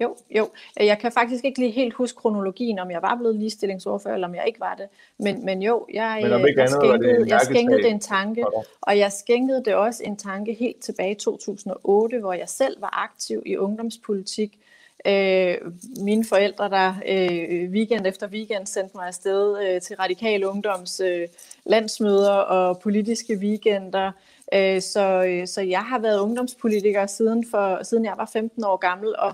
Jo, 0.00 0.16
jo. 0.30 0.48
Jeg 0.76 0.98
kan 0.98 1.12
faktisk 1.12 1.44
ikke 1.44 1.58
lige 1.58 1.70
helt 1.70 1.94
huske 1.94 2.16
kronologien, 2.16 2.78
om 2.78 2.90
jeg 2.90 3.02
var 3.02 3.16
blevet 3.16 3.36
ligestillingsordfører, 3.36 4.14
eller 4.14 4.28
om 4.28 4.34
jeg 4.34 4.44
ikke 4.46 4.60
var 4.60 4.74
det. 4.74 4.88
Men, 5.18 5.44
men 5.44 5.62
jo, 5.62 5.86
jeg, 5.92 6.20
men 6.22 6.32
jeg, 6.32 6.56
jeg, 6.56 6.68
skænkede, 6.68 7.20
det 7.20 7.28
jeg 7.28 7.40
skænkede 7.40 7.82
det 7.82 7.90
en 7.90 8.00
tanke, 8.00 8.44
og 8.80 8.98
jeg 8.98 9.12
skænkede 9.12 9.64
det 9.64 9.74
også 9.74 10.02
en 10.04 10.16
tanke 10.16 10.52
helt 10.52 10.80
tilbage 10.80 11.10
i 11.10 11.14
2008, 11.14 12.18
hvor 12.18 12.32
jeg 12.32 12.48
selv 12.48 12.80
var 12.82 13.04
aktiv 13.04 13.42
i 13.46 13.56
ungdomspolitik. 13.56 14.58
Øh, 15.06 15.56
mine 16.00 16.24
forældre, 16.24 16.70
der 16.70 16.94
øh, 17.06 17.70
weekend 17.70 18.06
efter 18.06 18.28
weekend 18.28 18.66
sendte 18.66 18.96
mig 18.96 19.06
afsted 19.06 19.58
øh, 19.62 19.80
til 19.80 19.96
radikale 19.96 20.48
ungdoms 20.48 21.00
øh, 21.00 21.28
landsmøder 21.64 22.32
og 22.32 22.78
politiske 22.78 23.36
weekender. 23.36 24.12
Øh, 24.54 24.82
så, 24.82 25.24
øh, 25.24 25.46
så 25.46 25.60
jeg 25.60 25.80
har 25.80 25.98
været 25.98 26.20
ungdomspolitiker 26.20 27.06
siden, 27.06 27.46
for, 27.50 27.82
siden 27.82 28.04
jeg 28.04 28.14
var 28.16 28.30
15 28.32 28.64
år 28.64 28.76
gammel, 28.76 29.16
og 29.18 29.32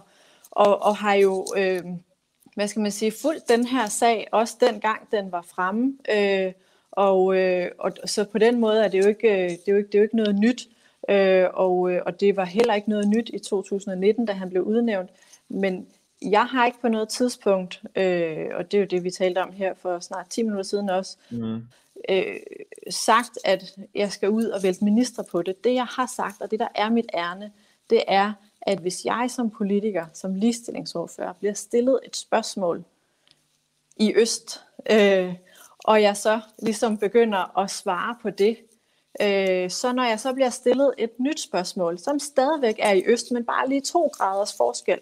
og, 0.56 0.82
og 0.82 0.96
har 0.96 1.14
jo, 1.14 1.46
øh, 1.56 1.82
hvad 2.54 2.68
skal 2.68 2.82
man 2.82 2.90
sige, 2.90 3.12
fulgt 3.22 3.48
den 3.48 3.66
her 3.66 3.86
sag, 3.86 4.28
også 4.32 4.56
dengang 4.60 5.10
den 5.12 5.32
var 5.32 5.42
fremme. 5.42 5.98
Øh, 6.14 6.52
og, 6.90 7.36
øh, 7.36 7.70
og 7.78 7.92
så 8.04 8.24
på 8.24 8.38
den 8.38 8.60
måde 8.60 8.84
er 8.84 8.88
det 8.88 9.02
jo 9.02 9.08
ikke, 9.08 9.44
øh, 9.44 9.50
det 9.50 9.68
er 9.68 9.72
jo 9.72 9.76
ikke, 9.76 9.86
det 9.86 9.94
er 9.94 9.98
jo 9.98 10.02
ikke 10.02 10.16
noget 10.16 10.38
nyt. 10.38 10.68
Øh, 11.08 11.46
og, 11.54 11.92
øh, 11.92 12.02
og 12.06 12.20
det 12.20 12.36
var 12.36 12.44
heller 12.44 12.74
ikke 12.74 12.90
noget 12.90 13.08
nyt 13.08 13.30
i 13.32 13.38
2019, 13.38 14.26
da 14.26 14.32
han 14.32 14.50
blev 14.50 14.62
udnævnt. 14.62 15.10
Men 15.48 15.86
jeg 16.22 16.44
har 16.46 16.66
ikke 16.66 16.80
på 16.80 16.88
noget 16.88 17.08
tidspunkt, 17.08 17.82
øh, 17.96 18.46
og 18.54 18.72
det 18.72 18.78
er 18.78 18.80
jo 18.80 18.86
det, 18.86 19.04
vi 19.04 19.10
talte 19.10 19.42
om 19.42 19.52
her 19.52 19.74
for 19.74 20.00
snart 20.00 20.26
10 20.30 20.42
minutter 20.42 20.62
siden 20.62 20.90
også, 20.90 21.16
mm. 21.30 21.62
øh, 22.08 22.36
sagt, 22.90 23.38
at 23.44 23.76
jeg 23.94 24.12
skal 24.12 24.30
ud 24.30 24.44
og 24.44 24.62
vælte 24.62 24.84
minister 24.84 25.22
på 25.22 25.42
det. 25.42 25.64
Det, 25.64 25.74
jeg 25.74 25.86
har 25.86 26.12
sagt, 26.16 26.40
og 26.40 26.50
det, 26.50 26.58
der 26.58 26.68
er 26.74 26.90
mit 26.90 27.06
ærne, 27.14 27.50
det 27.90 28.02
er, 28.08 28.32
at 28.66 28.78
hvis 28.78 29.04
jeg 29.04 29.30
som 29.30 29.50
politiker, 29.50 30.06
som 30.12 30.34
ligestillingsordfører, 30.34 31.32
bliver 31.32 31.54
stillet 31.54 32.00
et 32.04 32.16
spørgsmål 32.16 32.84
i 33.96 34.14
Øst, 34.14 34.62
øh, 34.90 35.34
og 35.78 36.02
jeg 36.02 36.16
så 36.16 36.40
ligesom 36.58 36.98
begynder 36.98 37.58
at 37.58 37.70
svare 37.70 38.16
på 38.22 38.30
det, 38.30 38.56
øh, 39.20 39.70
så 39.70 39.92
når 39.92 40.02
jeg 40.02 40.20
så 40.20 40.32
bliver 40.32 40.50
stillet 40.50 40.94
et 40.98 41.10
nyt 41.20 41.40
spørgsmål, 41.40 41.98
som 41.98 42.18
stadigvæk 42.18 42.76
er 42.78 42.92
i 42.92 43.02
Øst, 43.06 43.30
men 43.32 43.44
bare 43.44 43.68
lige 43.68 43.80
to 43.80 44.06
graders 44.06 44.56
forskel, 44.56 44.98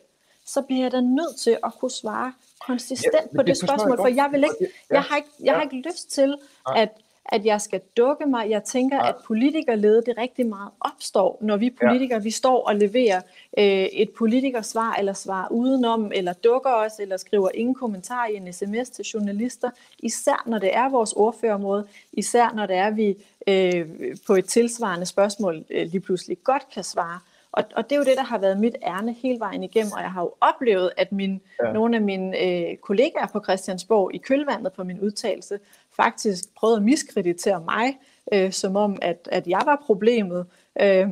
så 0.47 0.63
bliver 0.63 0.83
jeg 0.83 0.93
da 0.93 1.01
nødt 1.01 1.37
til 1.37 1.59
at 1.65 1.73
kunne 1.81 1.91
svare 1.91 2.33
konsistent 2.67 3.15
ja, 3.15 3.37
på 3.37 3.43
det, 3.43 3.47
det 3.47 3.57
spørgsmål, 3.57 3.97
for 3.97 4.09
jeg 4.09 4.29
vil 4.33 4.45
ikke, 4.45 4.75
jeg 4.91 5.03
har 5.03 5.17
ikke, 5.17 5.29
jeg 5.41 5.55
har 5.55 5.63
ikke 5.63 5.89
lyst 5.89 6.11
til, 6.11 6.37
at 6.77 6.89
at 7.27 7.45
jeg 7.45 7.61
skal 7.61 7.81
dukke 7.97 8.27
mig. 8.27 8.51
Jeg 8.51 8.65
tænker, 8.65 8.97
ja. 8.97 9.09
at 9.09 9.15
politikerlede 9.27 10.03
det 10.07 10.19
rigtig 10.19 10.47
meget 10.47 10.71
opstår, 10.81 11.39
når 11.41 11.57
vi 11.57 11.71
politikere, 11.71 12.19
ja. 12.19 12.23
vi 12.23 12.31
står 12.31 12.69
og 12.69 12.75
leverer 12.75 13.21
øh, 13.59 13.65
et 13.93 14.11
politikersvar, 14.11 14.95
eller 14.95 15.13
svar 15.13 15.49
udenom, 15.51 16.13
eller 16.15 16.33
dukker 16.33 16.71
os, 16.71 16.93
eller 16.99 17.17
skriver 17.17 17.49
ingen 17.55 17.75
kommentar 17.75 18.27
i 18.27 18.37
en 18.37 18.53
sms 18.53 18.91
til 18.91 19.05
journalister, 19.05 19.71
især 19.99 20.43
når 20.47 20.59
det 20.59 20.77
er 20.77 20.89
vores 20.89 21.13
ordførerområde, 21.13 21.87
især 22.13 22.53
når 22.55 22.67
det 22.67 22.77
er, 22.77 22.91
vi 22.91 23.17
øh, 23.47 23.87
på 24.27 24.35
et 24.35 24.45
tilsvarende 24.45 25.07
spørgsmål 25.07 25.65
øh, 25.71 25.87
lige 25.87 26.01
pludselig 26.01 26.39
godt 26.45 26.63
kan 26.75 26.85
svare. 26.85 27.19
Og, 27.53 27.65
og 27.77 27.85
det 27.85 27.93
er 27.93 27.97
jo 27.97 28.05
det, 28.05 28.17
der 28.17 28.23
har 28.23 28.39
været 28.39 28.61
mit 28.61 28.77
ærne 28.83 29.13
hele 29.13 29.41
vejen 29.41 29.63
igennem, 29.63 29.93
og 29.93 30.01
jeg 30.01 30.11
har 30.11 30.23
jo 30.23 30.33
oplevet, 30.41 30.91
at 30.97 31.13
min, 31.13 31.41
ja. 31.63 31.73
nogle 31.73 31.97
af 31.97 32.03
mine 32.03 32.39
øh, 32.39 32.77
kollegaer 32.77 33.27
på 33.27 33.41
Christiansborg 33.45 34.15
i 34.15 34.19
kølvandet 34.19 34.73
på 34.73 34.85
min 34.85 35.01
udtalelse 35.01 35.59
faktisk 35.97 36.55
prøvede 36.57 36.77
at 36.77 36.83
miskreditere 36.83 37.61
mig, 37.61 37.99
øh, 38.33 38.53
som 38.53 38.77
om, 38.77 38.99
at, 39.03 39.29
at 39.33 39.47
jeg 39.47 39.63
var 39.65 39.83
problemet. 39.87 40.47
Øh, 40.81 41.09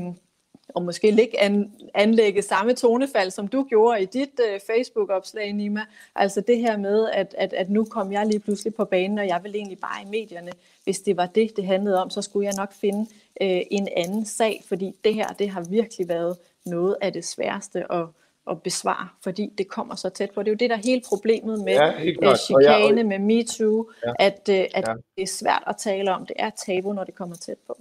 og 0.74 0.82
måske 0.82 1.08
ikke 1.08 1.40
an, 1.40 1.72
anlægge 1.94 2.42
samme 2.42 2.74
tonefald, 2.74 3.30
som 3.30 3.48
du 3.48 3.64
gjorde 3.68 4.02
i 4.02 4.04
dit 4.04 4.40
øh, 4.48 4.60
Facebook-opslag, 4.66 5.52
Nima. 5.52 5.80
Altså 6.14 6.40
det 6.40 6.58
her 6.58 6.76
med, 6.76 7.08
at, 7.12 7.34
at, 7.38 7.52
at 7.52 7.70
nu 7.70 7.84
kom 7.84 8.12
jeg 8.12 8.26
lige 8.26 8.40
pludselig 8.40 8.74
på 8.74 8.84
banen, 8.84 9.18
og 9.18 9.26
jeg 9.26 9.40
ville 9.42 9.58
egentlig 9.58 9.78
bare 9.78 10.02
i 10.02 10.10
medierne. 10.10 10.52
Hvis 10.84 11.00
det 11.00 11.16
var 11.16 11.26
det, 11.26 11.56
det 11.56 11.66
handlede 11.66 12.02
om, 12.02 12.10
så 12.10 12.22
skulle 12.22 12.46
jeg 12.46 12.54
nok 12.56 12.72
finde 12.72 13.00
øh, 13.40 13.60
en 13.70 13.88
anden 13.96 14.26
sag, 14.26 14.62
fordi 14.68 14.94
det 15.04 15.14
her, 15.14 15.28
det 15.28 15.50
har 15.50 15.64
virkelig 15.70 16.08
været 16.08 16.36
noget 16.66 16.96
af 17.00 17.12
det 17.12 17.24
sværeste 17.24 17.92
at, 17.92 18.06
at 18.50 18.62
besvare, 18.62 19.08
fordi 19.24 19.52
det 19.58 19.68
kommer 19.68 19.94
så 19.94 20.08
tæt 20.08 20.30
på. 20.30 20.42
Det 20.42 20.48
er 20.48 20.52
jo 20.52 20.56
det, 20.56 20.70
der 20.70 20.76
er 20.76 20.80
hele 20.84 21.02
problemet 21.08 21.64
med 21.64 21.72
ja, 21.72 22.30
uh, 22.30 22.36
chikane, 22.36 22.96
jeg, 22.96 23.06
med 23.06 23.18
MeToo, 23.18 23.90
ja, 24.06 24.12
at, 24.18 24.48
uh, 24.48 24.54
at 24.54 24.88
ja. 24.88 24.94
det 25.16 25.22
er 25.22 25.26
svært 25.26 25.62
at 25.66 25.76
tale 25.76 26.14
om. 26.14 26.26
Det 26.26 26.36
er 26.38 26.50
tabu, 26.66 26.92
når 26.92 27.04
det 27.04 27.14
kommer 27.14 27.36
tæt 27.36 27.58
på. 27.66 27.76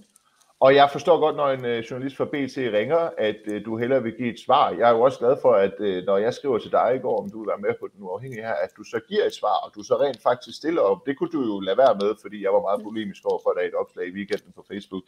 Og 0.66 0.76
jeg 0.76 0.90
forstår 0.92 1.20
godt, 1.20 1.36
når 1.36 1.50
en 1.50 1.66
øh, 1.66 1.84
journalist 1.90 2.18
fra 2.18 2.26
BT 2.26 2.58
ringer, 2.78 3.10
at 3.18 3.42
øh, 3.46 3.66
du 3.66 3.78
hellere 3.78 4.04
vil 4.04 4.18
give 4.18 4.34
et 4.34 4.40
svar. 4.40 4.70
Jeg 4.70 4.90
er 4.90 4.94
jo 4.96 5.02
også 5.02 5.20
glad 5.20 5.36
for, 5.42 5.54
at 5.54 5.74
øh, 5.80 6.06
når 6.06 6.18
jeg 6.18 6.34
skriver 6.34 6.58
til 6.58 6.72
dig 6.72 6.94
i 6.96 7.00
går, 7.00 7.24
om 7.24 7.30
du 7.30 7.40
vil 7.40 7.48
være 7.48 7.66
med 7.66 7.74
på 7.80 7.88
den 7.94 8.04
uafhængige 8.04 8.42
her, 8.42 8.54
at 8.54 8.70
du 8.78 8.84
så 8.84 9.00
giver 9.10 9.26
et 9.26 9.34
svar, 9.34 9.58
og 9.66 9.72
du 9.76 9.84
så 9.84 9.96
rent 10.02 10.22
faktisk 10.22 10.58
stiller 10.58 10.82
op. 10.82 11.06
Det 11.06 11.18
kunne 11.18 11.30
du 11.32 11.42
jo 11.42 11.60
lade 11.60 11.78
være 11.78 11.96
med, 12.02 12.16
fordi 12.22 12.44
jeg 12.44 12.54
var 12.54 12.62
meget 12.62 12.84
polemisk 12.84 13.26
over 13.26 13.40
for 13.44 13.54
dig 13.58 13.64
et 13.68 13.76
opslag 13.82 14.08
i 14.08 14.12
weekenden 14.12 14.52
på 14.56 14.64
Facebook. 14.72 15.04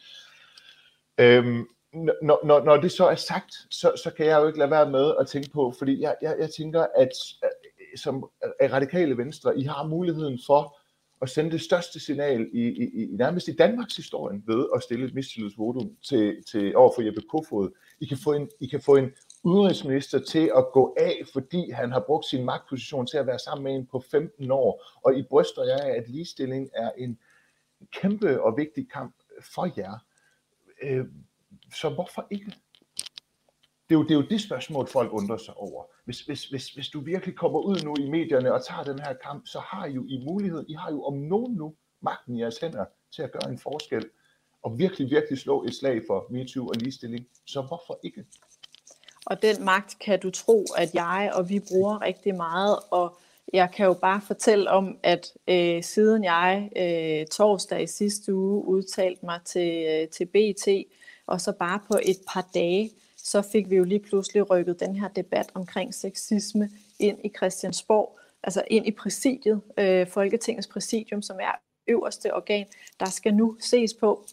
Øhm, 1.17 1.67
når, 1.93 2.45
når, 2.45 2.63
når 2.63 2.77
det 2.77 2.91
så 2.91 3.07
er 3.07 3.15
sagt, 3.15 3.53
så, 3.69 3.91
så 4.03 4.11
kan 4.17 4.25
jeg 4.25 4.41
jo 4.41 4.47
ikke 4.47 4.59
lade 4.59 4.71
være 4.71 4.89
med 4.89 5.13
at 5.19 5.27
tænke 5.27 5.49
på, 5.49 5.73
fordi 5.77 6.01
jeg, 6.01 6.15
jeg, 6.21 6.35
jeg 6.39 6.49
tænker, 6.49 6.85
at 6.95 7.11
øh, 7.43 7.49
som 7.97 8.29
øh, 8.61 8.71
radikale 8.71 9.17
venstre, 9.17 9.59
I 9.59 9.63
har 9.63 9.87
muligheden 9.87 10.39
for 10.45 10.77
at 11.23 11.29
sende 11.29 11.51
det 11.51 11.61
største 11.61 11.99
signal 11.99 12.49
i, 12.53 12.61
i, 12.61 13.03
i 13.03 13.07
nærmest 13.11 13.47
i 13.47 13.55
Danmarks 13.55 13.95
historien 13.95 14.43
ved 14.47 14.65
at 14.75 14.83
stille 14.83 15.05
et 15.05 15.13
mistillidsvotum 15.13 15.95
til, 16.09 16.43
til 16.51 16.75
over 16.75 16.91
for 16.95 17.01
Jeppe 17.01 17.21
Kofod. 17.21 17.71
I 17.99 18.05
kan, 18.05 18.17
få 18.23 18.33
en, 18.33 18.49
I 18.59 18.67
kan 18.67 18.81
få 18.81 18.95
en 18.95 19.11
udenrigsminister 19.43 20.19
til 20.19 20.51
at 20.55 20.65
gå 20.73 20.95
af, 20.99 21.21
fordi 21.33 21.71
han 21.71 21.91
har 21.91 21.99
brugt 21.99 22.25
sin 22.25 22.45
magtposition 22.45 23.07
til 23.07 23.17
at 23.17 23.27
være 23.27 23.39
sammen 23.39 23.63
med 23.63 23.75
en 23.75 23.85
på 23.85 24.03
15 24.11 24.51
år. 24.51 24.85
Og 25.03 25.15
I 25.15 25.23
bryster 25.29 25.63
jeg 25.63 25.79
af, 25.79 25.97
at 25.97 26.09
ligestilling 26.09 26.69
er 26.75 26.91
en 26.97 27.19
kæmpe 27.91 28.43
og 28.43 28.57
vigtig 28.57 28.89
kamp 28.89 29.15
for 29.53 29.69
jer. 29.77 30.05
Øh, 30.83 31.05
så 31.73 31.89
hvorfor 31.89 32.27
ikke? 32.31 32.45
Det 33.89 33.95
er, 33.95 33.99
jo, 33.99 34.03
det 34.03 34.11
er 34.11 34.15
jo 34.15 34.27
det 34.29 34.41
spørgsmål, 34.41 34.87
folk 34.87 35.13
undrer 35.13 35.37
sig 35.37 35.53
over. 35.53 35.83
Hvis, 36.05 36.21
hvis, 36.21 36.45
hvis, 36.45 36.69
hvis 36.69 36.89
du 36.89 36.99
virkelig 36.99 37.35
kommer 37.35 37.59
ud 37.59 37.79
nu 37.83 37.95
i 37.99 38.09
medierne 38.09 38.53
og 38.53 38.65
tager 38.65 38.83
den 38.83 38.99
her 38.99 39.13
kamp, 39.13 39.47
så 39.47 39.59
har 39.59 39.85
I 39.85 39.91
jo 39.91 40.05
i 40.07 40.23
mulighed, 40.25 40.65
I 40.69 40.73
har 40.73 40.91
jo 40.91 41.03
om 41.03 41.13
nogen 41.13 41.53
nu 41.55 41.75
magten 42.01 42.35
i 42.35 42.41
jeres 42.41 42.57
hænder 42.57 42.85
til 43.15 43.21
at 43.21 43.31
gøre 43.31 43.51
en 43.51 43.59
forskel 43.59 44.09
og 44.63 44.79
virkelig, 44.79 45.09
virkelig 45.09 45.39
slå 45.39 45.63
et 45.63 45.75
slag 45.75 46.01
for 46.07 46.27
MeToo 46.29 46.67
og 46.67 46.75
ligestilling. 46.75 47.27
Så 47.45 47.61
hvorfor 47.61 47.99
ikke? 48.03 48.25
Og 49.25 49.41
den 49.41 49.65
magt 49.65 49.99
kan 49.99 50.19
du 50.19 50.31
tro, 50.31 50.65
at 50.77 50.93
jeg 50.93 51.31
og 51.33 51.49
vi 51.49 51.59
bruger 51.59 52.01
rigtig 52.01 52.35
meget, 52.35 52.79
og 52.91 53.17
jeg 53.53 53.71
kan 53.71 53.85
jo 53.85 53.93
bare 53.93 54.21
fortælle 54.27 54.69
om, 54.69 54.97
at 55.03 55.33
øh, 55.47 55.83
siden 55.83 56.23
jeg 56.23 56.69
øh, 56.75 57.27
torsdag 57.27 57.83
i 57.83 57.87
sidste 57.87 58.33
uge 58.35 58.65
udtalte 58.65 59.25
mig 59.25 59.39
til, 59.45 59.85
øh, 59.89 60.07
til 60.07 60.25
BT, 60.25 60.67
og 61.27 61.41
så 61.41 61.51
bare 61.51 61.79
på 61.87 61.99
et 62.03 62.17
par 62.33 62.47
dage, 62.53 62.91
så 63.17 63.41
fik 63.41 63.69
vi 63.69 63.75
jo 63.75 63.83
lige 63.83 63.99
pludselig 63.99 64.49
rykket 64.49 64.79
den 64.79 64.95
her 64.95 65.07
debat 65.07 65.51
omkring 65.53 65.93
sexisme 65.93 66.69
ind 66.99 67.17
i 67.23 67.31
Christiansborg, 67.37 68.19
altså 68.43 68.63
ind 68.67 68.87
i 68.87 68.91
præsidiet, 68.91 69.61
øh, 69.77 70.07
Folketingets 70.07 70.67
præsidium, 70.67 71.21
som 71.21 71.37
er 71.39 71.51
øverste 71.87 72.33
organ. 72.33 72.65
Der 72.99 73.09
skal 73.09 73.33
nu 73.33 73.57
ses 73.59 73.93
på, 73.93 74.25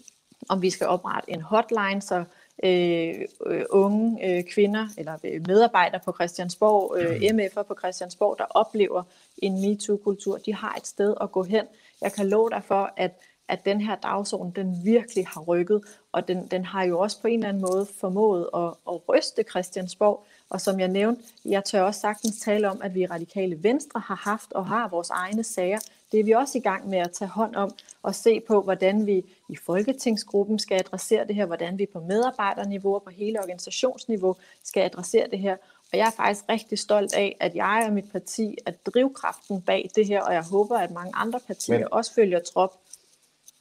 om 0.48 0.62
vi 0.62 0.70
skal 0.70 0.86
oprette 0.86 1.30
en 1.30 1.40
hotline, 1.40 2.02
så 2.02 2.24
øh, 2.64 3.14
øh 3.46 3.64
unge 3.70 4.26
øh, 4.26 4.44
kvinder 4.44 4.88
eller 4.98 5.18
øh, 5.24 5.46
medarbejdere 5.46 6.00
på 6.04 6.12
Christiansborg, 6.12 6.96
øh, 6.98 7.16
MF'er 7.16 7.62
på 7.62 7.74
Christiansborg, 7.78 8.38
der 8.38 8.44
oplever 8.44 9.02
en 9.38 9.60
MeToo-kultur, 9.60 10.38
de 10.38 10.54
har 10.54 10.74
et 10.74 10.86
sted 10.86 11.14
at 11.20 11.32
gå 11.32 11.42
hen. 11.42 11.64
Jeg 12.02 12.12
kan 12.12 12.28
love 12.28 12.50
dig 12.50 12.62
for, 12.64 12.92
at 12.96 13.20
at 13.50 13.64
den 13.64 13.80
her 13.80 13.96
dagsorden, 13.96 14.52
den 14.56 14.84
virkelig 14.84 15.26
har 15.26 15.40
rykket, 15.40 15.82
og 16.12 16.28
den, 16.28 16.46
den 16.46 16.64
har 16.64 16.84
jo 16.84 16.98
også 16.98 17.20
på 17.20 17.26
en 17.26 17.34
eller 17.34 17.48
anden 17.48 17.62
måde 17.62 17.86
formået 18.00 18.48
at, 18.54 18.68
at 18.88 19.08
ryste 19.08 19.42
Christiansborg. 19.50 20.24
Og 20.50 20.60
som 20.60 20.80
jeg 20.80 20.88
nævnte, 20.88 21.22
jeg 21.44 21.64
tør 21.64 21.82
også 21.82 22.00
sagtens 22.00 22.40
tale 22.40 22.70
om, 22.70 22.82
at 22.82 22.94
vi 22.94 23.06
radikale 23.06 23.62
venstre 23.62 24.00
har 24.00 24.14
haft 24.14 24.52
og 24.52 24.66
har 24.66 24.88
vores 24.88 25.10
egne 25.10 25.44
sager. 25.44 25.78
Det 26.12 26.20
er 26.20 26.24
vi 26.24 26.32
også 26.32 26.58
i 26.58 26.60
gang 26.60 26.88
med 26.88 26.98
at 26.98 27.10
tage 27.10 27.28
hånd 27.28 27.56
om 27.56 27.70
og 28.02 28.14
se 28.14 28.40
på, 28.40 28.62
hvordan 28.62 29.06
vi 29.06 29.24
i 29.48 29.56
Folketingsgruppen 29.56 30.58
skal 30.58 30.78
adressere 30.78 31.26
det 31.26 31.34
her, 31.34 31.46
hvordan 31.46 31.78
vi 31.78 31.86
på 31.92 32.00
medarbejderniveau 32.00 32.94
og 32.94 33.02
på 33.02 33.10
hele 33.10 33.40
organisationsniveau 33.40 34.36
skal 34.64 34.82
adressere 34.82 35.26
det 35.30 35.38
her. 35.38 35.56
Og 35.92 35.98
jeg 35.98 36.06
er 36.06 36.10
faktisk 36.10 36.44
rigtig 36.48 36.78
stolt 36.78 37.14
af, 37.14 37.36
at 37.40 37.54
jeg 37.54 37.84
og 37.86 37.92
mit 37.92 38.12
parti 38.12 38.56
er 38.66 38.72
drivkraften 38.86 39.62
bag 39.62 39.90
det 39.94 40.06
her, 40.06 40.22
og 40.22 40.34
jeg 40.34 40.42
håber, 40.42 40.78
at 40.78 40.90
mange 40.90 41.12
andre 41.14 41.40
partier 41.46 41.78
Men, 41.78 41.88
også 41.90 42.14
følger 42.14 42.40
trop. 42.40 42.79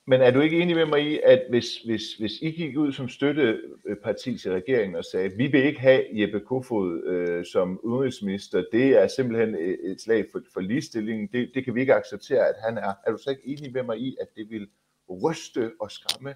Men 0.09 0.21
er 0.21 0.31
du 0.31 0.39
ikke 0.39 0.59
enig 0.59 0.75
med 0.75 0.85
mig 0.85 1.11
i, 1.11 1.19
at 1.23 1.45
hvis, 1.49 1.77
hvis, 1.77 2.13
hvis 2.13 2.31
I 2.41 2.51
gik 2.51 2.77
ud 2.77 2.91
som 2.91 3.09
støtteparti 3.09 4.37
til 4.37 4.51
regeringen 4.51 4.95
og 4.95 5.05
sagde, 5.05 5.31
vi 5.37 5.47
vil 5.47 5.63
ikke 5.63 5.79
have 5.79 6.03
Jeppe 6.13 6.39
Kofod 6.39 7.03
øh, 7.03 7.45
som 7.45 7.79
udenrigsminister, 7.83 8.63
det 8.71 8.87
er 9.01 9.07
simpelthen 9.07 9.55
øh, 9.55 9.91
et 9.91 10.01
slag 10.01 10.25
for, 10.31 10.41
for 10.53 10.59
ligestillingen, 10.59 11.29
det, 11.33 11.51
det 11.53 11.65
kan 11.65 11.75
vi 11.75 11.81
ikke 11.81 11.95
acceptere, 11.95 12.47
at 12.47 12.55
han 12.65 12.77
er. 12.77 12.93
Er 13.07 13.11
du 13.11 13.17
så 13.17 13.29
ikke 13.29 13.47
enig 13.47 13.73
med 13.73 13.83
mig 13.83 13.99
i, 13.99 14.17
at 14.21 14.27
det 14.35 14.49
vil 14.49 14.67
ryste 15.23 15.71
og 15.81 15.91
skræmme 15.91 16.35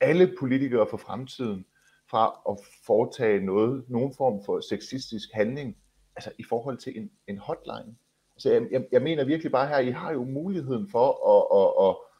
alle 0.00 0.34
politikere 0.38 0.86
for 0.90 0.96
fremtiden 0.96 1.64
fra 2.10 2.40
at 2.50 2.56
foretage 2.86 3.44
noget, 3.44 3.84
nogen 3.88 4.14
form 4.16 4.44
for 4.44 4.60
sexistisk 4.60 5.28
handling, 5.34 5.76
altså 6.16 6.30
i 6.38 6.44
forhold 6.48 6.78
til 6.78 6.98
en, 6.98 7.10
en 7.28 7.38
hotline? 7.38 7.96
Altså 8.36 8.52
jeg, 8.52 8.62
jeg, 8.70 8.84
jeg 8.92 9.02
mener 9.02 9.24
virkelig 9.24 9.52
bare 9.52 9.68
her, 9.68 9.78
I 9.78 9.90
har 9.90 10.12
jo 10.12 10.24
muligheden 10.24 10.88
for 10.88 11.08
at, 11.34 11.42
at, 11.60 11.88
at 11.88 12.11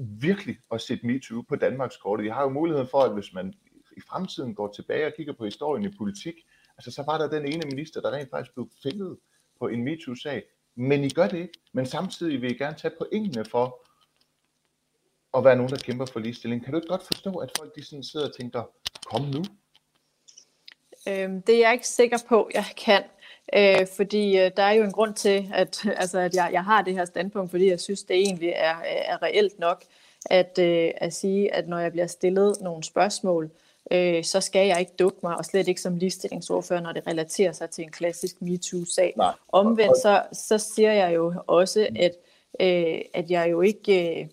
virkelig 0.00 0.58
at 0.72 0.80
sætte 0.80 1.06
MeToo 1.06 1.42
på 1.48 1.56
Danmarks 1.56 1.96
kort. 1.96 2.24
Jeg 2.24 2.34
har 2.34 2.42
jo 2.42 2.48
muligheden 2.48 2.88
for, 2.88 3.00
at 3.00 3.14
hvis 3.14 3.32
man 3.32 3.54
i 3.96 4.00
fremtiden 4.08 4.54
går 4.54 4.72
tilbage 4.72 5.06
og 5.06 5.12
kigger 5.16 5.32
på 5.32 5.44
historien 5.44 5.84
i 5.84 5.96
politik, 5.98 6.34
altså 6.78 6.90
så 6.90 7.02
var 7.02 7.18
der 7.18 7.28
den 7.28 7.46
ene 7.46 7.62
minister, 7.70 8.00
der 8.00 8.10
rent 8.10 8.30
faktisk 8.30 8.54
blev 8.54 8.68
fældet 8.82 9.18
på 9.58 9.68
en 9.68 9.84
MeToo-sag. 9.84 10.42
Men 10.74 11.04
I 11.04 11.08
gør 11.08 11.28
det 11.28 11.38
ikke. 11.38 11.58
Men 11.72 11.86
samtidig 11.86 12.42
vil 12.42 12.50
I 12.50 12.54
gerne 12.54 12.76
tage 12.76 12.94
pointene 12.98 13.44
for 13.44 13.86
at 15.38 15.44
være 15.44 15.56
nogen, 15.56 15.70
der 15.70 15.78
kæmper 15.78 16.06
for 16.06 16.20
ligestilling. 16.20 16.64
Kan 16.64 16.72
du 16.72 16.78
ikke 16.78 16.88
godt 16.88 17.02
forstå, 17.02 17.34
at 17.34 17.52
folk 17.58 17.76
de 17.76 17.84
sådan 17.84 18.04
sidder 18.04 18.28
og 18.28 18.36
tænker, 18.36 18.62
kom 19.06 19.22
nu? 19.22 19.44
Øhm, 21.08 21.42
det 21.42 21.54
er 21.54 21.58
jeg 21.58 21.72
ikke 21.72 21.88
sikker 21.88 22.18
på, 22.28 22.50
jeg 22.54 22.64
kan. 22.76 23.02
Øh, 23.56 23.86
fordi 23.96 24.38
øh, 24.38 24.50
der 24.56 24.62
er 24.62 24.72
jo 24.72 24.84
en 24.84 24.92
grund 24.92 25.14
til, 25.14 25.48
at, 25.54 25.84
altså, 26.02 26.18
at 26.18 26.34
jeg, 26.34 26.50
jeg 26.52 26.64
har 26.64 26.82
det 26.82 26.94
her 26.94 27.04
standpunkt, 27.04 27.50
fordi 27.50 27.70
jeg 27.70 27.80
synes, 27.80 28.02
det 28.02 28.16
egentlig 28.16 28.48
er, 28.48 28.74
er 28.84 29.22
reelt 29.22 29.58
nok 29.58 29.84
at, 30.26 30.58
øh, 30.58 30.90
at 30.96 31.14
sige, 31.14 31.54
at 31.54 31.68
når 31.68 31.78
jeg 31.78 31.92
bliver 31.92 32.06
stillet 32.06 32.56
nogle 32.60 32.84
spørgsmål, 32.84 33.50
øh, 33.90 34.24
så 34.24 34.40
skal 34.40 34.66
jeg 34.66 34.80
ikke 34.80 34.92
dukke 34.98 35.18
mig, 35.22 35.36
og 35.36 35.44
slet 35.44 35.68
ikke 35.68 35.80
som 35.80 35.96
ligestillingsordfører, 35.96 36.80
når 36.80 36.92
det 36.92 37.06
relaterer 37.06 37.52
sig 37.52 37.70
til 37.70 37.84
en 37.84 37.90
klassisk 37.90 38.42
MeToo-sag. 38.42 39.14
Omvendt 39.48 39.96
så, 40.02 40.22
så 40.32 40.58
siger 40.58 40.92
jeg 40.92 41.14
jo 41.14 41.34
også, 41.46 41.88
at, 41.96 42.12
øh, 42.60 43.00
at 43.14 43.30
jeg 43.30 43.50
jo 43.50 43.60
ikke... 43.60 44.20
Øh, 44.20 44.26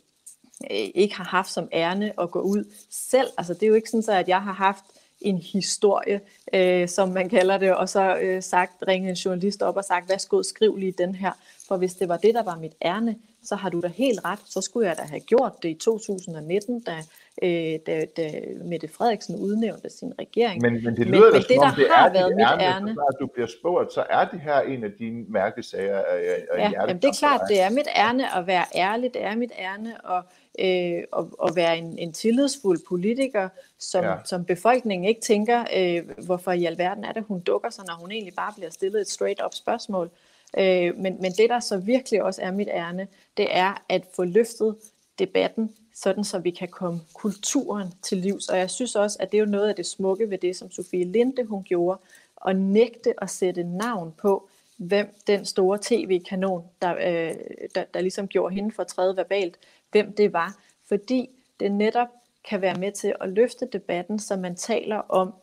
ikke 0.71 1.15
har 1.15 1.23
haft 1.23 1.51
som 1.51 1.69
ærne 1.73 2.13
at 2.21 2.31
gå 2.31 2.39
ud 2.39 2.73
selv. 2.89 3.27
Altså 3.37 3.53
det 3.53 3.63
er 3.63 3.67
jo 3.67 3.73
ikke 3.73 3.89
sådan, 3.89 4.03
så, 4.03 4.11
at 4.11 4.27
jeg 4.27 4.41
har 4.41 4.53
haft 4.53 4.83
en 5.21 5.37
historie, 5.37 6.21
øh, 6.53 6.87
som 6.87 7.09
man 7.09 7.29
kalder 7.29 7.57
det, 7.57 7.75
og 7.75 7.89
så 7.89 8.17
øh, 8.17 8.43
sagt, 8.43 8.83
ringe 8.87 9.09
en 9.09 9.15
journalist 9.15 9.61
op 9.61 9.77
og 9.77 9.83
sagt, 9.83 10.09
værsgo, 10.09 10.43
skriv 10.43 10.75
lige 10.75 10.93
den 10.97 11.15
her. 11.15 11.31
For 11.67 11.77
hvis 11.77 11.93
det 11.93 12.09
var 12.09 12.17
det, 12.17 12.33
der 12.33 12.43
var 12.43 12.57
mit 12.57 12.75
ærne, 12.85 13.15
så 13.47 13.55
har 13.55 13.69
du 13.69 13.79
da 13.79 13.87
helt 13.87 14.19
ret, 14.25 14.39
så 14.45 14.61
skulle 14.61 14.87
jeg 14.87 14.97
da 14.97 15.01
have 15.01 15.19
gjort 15.19 15.53
det 15.63 15.69
i 15.69 15.73
2019, 15.73 16.83
da, 16.83 16.97
øh, 17.43 17.79
da, 17.87 18.05
da 18.17 18.31
Mette 18.65 18.87
Frederiksen 18.87 19.35
udnævnte 19.35 19.89
sin 19.89 20.13
regering. 20.19 20.61
Men, 20.61 20.83
men 20.83 20.95
det 20.97 21.07
lyder 21.07 21.31
men, 21.31 21.33
da, 21.33 21.41
som 21.41 21.47
det, 21.47 21.59
om 21.59 21.75
det 21.75 21.87
har 21.95 22.09
er 22.09 22.13
været 22.13 22.35
mit 22.35 22.47
ærne. 22.59 22.93
Så 22.93 23.17
du 23.19 23.27
bliver 23.27 23.47
spurgt, 23.59 23.93
så 23.93 24.05
er 24.09 24.25
det 24.25 24.41
her 24.41 24.59
en 24.59 24.83
af 24.83 24.91
dine 24.99 25.25
mærkesager 25.29 25.97
af, 25.97 26.45
af 26.51 26.57
ja, 26.57 26.71
jamen, 26.81 26.95
det 26.95 27.05
er 27.05 27.13
klart, 27.19 27.41
det 27.49 27.61
er 27.61 27.69
mit 27.69 27.87
ærne 27.95 28.37
at 28.37 28.47
være 28.47 28.65
ærlig, 28.75 29.13
det 29.13 29.23
er 29.23 29.35
mit 29.35 29.51
ærne 29.59 30.17
at 30.17 30.23
øh, 30.59 31.03
og, 31.11 31.29
og 31.39 31.55
være 31.55 31.77
en, 31.77 31.99
en 31.99 32.13
tillidsfuld 32.13 32.79
politiker, 32.87 33.49
som, 33.79 34.03
ja. 34.03 34.15
som 34.25 34.45
befolkningen 34.45 35.09
ikke 35.09 35.21
tænker, 35.21 35.65
øh, 35.77 36.25
hvorfor 36.25 36.51
i 36.51 36.65
alverden 36.65 37.03
er 37.03 37.11
det, 37.11 37.23
hun 37.27 37.39
dukker 37.39 37.69
sig, 37.69 37.83
når 37.87 37.93
hun 37.93 38.11
egentlig 38.11 38.33
bare 38.35 38.53
bliver 38.57 38.69
stillet 38.69 39.01
et 39.01 39.09
straight-up 39.09 39.53
spørgsmål. 39.53 40.09
Øh, 40.57 40.97
men, 40.97 41.21
men 41.21 41.31
det, 41.31 41.49
der 41.49 41.59
så 41.59 41.77
virkelig 41.77 42.23
også 42.23 42.41
er 42.41 42.51
mit 42.51 42.67
ærne, 42.71 43.07
det 43.37 43.47
er 43.49 43.83
at 43.89 44.03
få 44.15 44.23
løftet 44.23 44.75
debatten, 45.19 45.75
sådan 45.95 46.23
så 46.23 46.39
vi 46.39 46.51
kan 46.51 46.67
komme 46.67 46.99
kulturen 47.13 47.93
til 48.01 48.17
livs. 48.17 48.49
Og 48.49 48.57
jeg 48.57 48.69
synes 48.69 48.95
også, 48.95 49.17
at 49.19 49.31
det 49.31 49.37
er 49.37 49.41
jo 49.41 49.49
noget 49.49 49.69
af 49.69 49.75
det 49.75 49.85
smukke 49.85 50.29
ved 50.29 50.37
det, 50.37 50.55
som 50.55 50.71
Sofie 50.71 51.05
Linde 51.05 51.43
hun 51.43 51.63
gjorde, 51.63 51.99
at 52.47 52.55
nægte 52.55 53.23
at 53.23 53.29
sætte 53.29 53.63
navn 53.63 54.13
på, 54.17 54.49
hvem 54.77 55.15
den 55.27 55.45
store 55.45 55.79
tv-kanon, 55.81 56.63
der, 56.81 56.95
øh, 56.95 57.35
der, 57.75 57.83
der 57.93 58.01
ligesom 58.01 58.27
gjorde 58.27 58.55
hende 58.55 58.71
for 58.71 58.83
tredje 58.83 59.15
verbalt, 59.15 59.57
hvem 59.91 60.13
det 60.13 60.33
var, 60.33 60.55
fordi 60.87 61.29
det 61.59 61.71
netop 61.71 62.07
kan 62.49 62.61
være 62.61 62.75
med 62.75 62.91
til 62.91 63.13
at 63.21 63.29
løfte 63.29 63.65
debatten, 63.73 64.19
så 64.19 64.35
man 64.35 64.55
taler 64.55 64.97
om 64.97 65.33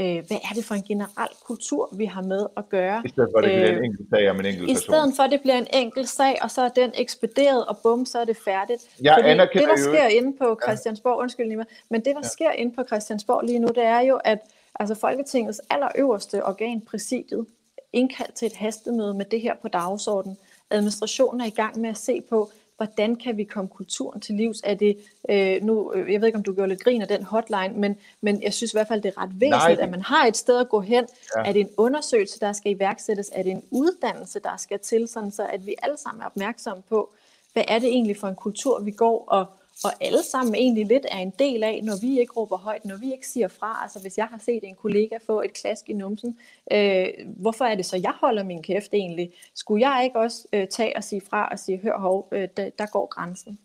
øh, 0.00 0.26
hvad 0.26 0.36
er 0.50 0.54
det 0.54 0.64
for 0.64 0.74
en 0.74 0.82
generel 0.82 1.34
kultur, 1.44 1.88
vi 1.92 2.04
har 2.04 2.22
med 2.22 2.46
at 2.56 2.68
gøre. 2.68 3.02
I 3.04 3.08
stedet 3.08 3.28
for, 3.32 3.38
at 3.38 3.44
det 3.44 3.52
bliver 3.52 3.68
en 3.68 3.78
øh, 3.78 3.84
enkelt 3.84 4.08
sag 4.10 4.30
om 4.30 4.40
en 4.40 4.46
enkelt 4.46 4.68
person. 4.68 4.76
I 4.76 4.80
stedet 4.80 5.12
for, 5.16 5.22
at 5.22 5.30
det 5.30 5.40
bliver 5.40 5.58
en 5.58 5.66
enkelt 5.72 6.08
sag, 6.08 6.38
og 6.42 6.50
så 6.50 6.62
er 6.62 6.68
den 6.68 6.90
ekspederet, 6.94 7.66
og 7.66 7.78
bum, 7.78 8.06
så 8.06 8.18
er 8.18 8.24
det 8.24 8.36
færdigt. 8.44 8.82
Jeg 9.02 9.14
Fordi 9.18 9.30
det, 9.58 9.68
der 9.68 9.76
sker 9.76 10.04
jo... 10.04 10.16
inde 10.16 10.38
på 10.38 10.58
Christiansborg, 10.62 11.18
undskyld 11.18 11.46
lige 11.46 11.64
men 11.90 12.00
det, 12.04 12.14
der 12.14 12.20
ja. 12.22 12.28
sker 12.28 12.50
inde 12.50 12.74
på 12.74 12.84
Christiansborg 12.84 13.44
lige 13.44 13.58
nu, 13.58 13.68
det 13.68 13.84
er 13.84 14.00
jo, 14.00 14.20
at 14.24 14.38
altså 14.80 14.94
Folketingets 14.94 15.60
allerøverste 15.70 16.44
organ, 16.44 16.80
præsidiet, 16.80 17.46
indkaldt 17.92 18.34
til 18.34 18.46
et 18.46 18.56
hastemøde 18.56 19.14
med 19.14 19.24
det 19.24 19.40
her 19.40 19.54
på 19.62 19.68
dagsordenen. 19.68 20.36
Administrationen 20.70 21.40
er 21.40 21.44
i 21.46 21.50
gang 21.50 21.80
med 21.80 21.90
at 21.90 21.96
se 21.96 22.20
på, 22.20 22.50
hvordan 22.76 23.16
kan 23.16 23.36
vi 23.36 23.44
komme 23.44 23.68
kulturen 23.68 24.20
til 24.20 24.34
livs? 24.34 24.60
Er 24.64 24.74
det, 24.74 24.96
øh, 25.28 25.62
nu, 25.62 25.92
øh, 25.92 26.12
jeg 26.12 26.20
ved 26.20 26.28
ikke, 26.28 26.36
om 26.36 26.42
du 26.42 26.54
gjorde 26.54 26.68
lidt 26.68 26.84
grin 26.84 27.02
af 27.02 27.08
den 27.08 27.22
hotline, 27.22 27.74
men, 27.74 27.96
men 28.20 28.42
jeg 28.42 28.54
synes 28.54 28.72
i 28.72 28.76
hvert 28.76 28.88
fald, 28.88 29.02
det 29.02 29.12
er 29.16 29.22
ret 29.22 29.30
væsentligt, 29.32 29.78
Nej. 29.78 29.84
at 29.86 29.90
man 29.90 30.02
har 30.02 30.26
et 30.26 30.36
sted 30.36 30.60
at 30.60 30.68
gå 30.68 30.80
hen. 30.80 31.04
Ja. 31.36 31.42
Er 31.42 31.52
det 31.52 31.60
en 31.60 31.70
undersøgelse, 31.76 32.40
der 32.40 32.52
skal 32.52 32.72
iværksættes? 32.72 33.30
Er 33.34 33.42
det 33.42 33.52
en 33.52 33.62
uddannelse, 33.70 34.40
der 34.40 34.56
skal 34.56 34.78
til, 34.78 35.08
sådan 35.08 35.30
så 35.30 35.46
at 35.46 35.66
vi 35.66 35.74
alle 35.82 35.96
sammen 35.96 36.22
er 36.22 36.26
opmærksomme 36.26 36.82
på, 36.88 37.12
hvad 37.52 37.64
er 37.68 37.78
det 37.78 37.88
egentlig 37.88 38.16
for 38.16 38.28
en 38.28 38.34
kultur, 38.34 38.80
vi 38.80 38.90
går 38.90 39.24
og 39.28 39.46
og 39.84 39.90
alle 40.00 40.22
sammen 40.22 40.54
egentlig 40.54 40.86
lidt 40.86 41.06
er 41.10 41.18
en 41.18 41.32
del 41.38 41.62
af, 41.62 41.80
når 41.82 41.94
vi 42.00 42.20
ikke 42.20 42.32
råber 42.32 42.56
højt, 42.56 42.84
når 42.84 42.96
vi 42.96 43.12
ikke 43.12 43.26
siger 43.26 43.48
fra. 43.48 43.78
Altså 43.82 44.00
hvis 44.00 44.18
jeg 44.18 44.26
har 44.26 44.38
set 44.38 44.64
en 44.64 44.74
kollega 44.74 45.16
få 45.26 45.42
et 45.42 45.52
klask 45.52 45.88
i 45.88 45.92
numsen, 45.92 46.38
øh, 46.72 47.06
hvorfor 47.36 47.64
er 47.64 47.74
det 47.74 47.86
så, 47.86 47.96
jeg 47.96 48.12
holder 48.20 48.44
min 48.44 48.62
kæft 48.62 48.94
egentlig? 48.94 49.32
Skulle 49.54 49.88
jeg 49.88 50.04
ikke 50.04 50.18
også 50.18 50.48
øh, 50.52 50.68
tage 50.68 50.96
og 50.96 51.04
sige 51.04 51.22
fra 51.30 51.48
og 51.48 51.58
sige, 51.58 51.80
hør 51.82 51.98
hov, 51.98 52.28
øh, 52.32 52.48
der, 52.56 52.70
der 52.78 52.86
går 52.92 53.06
grænsen? 53.06 53.58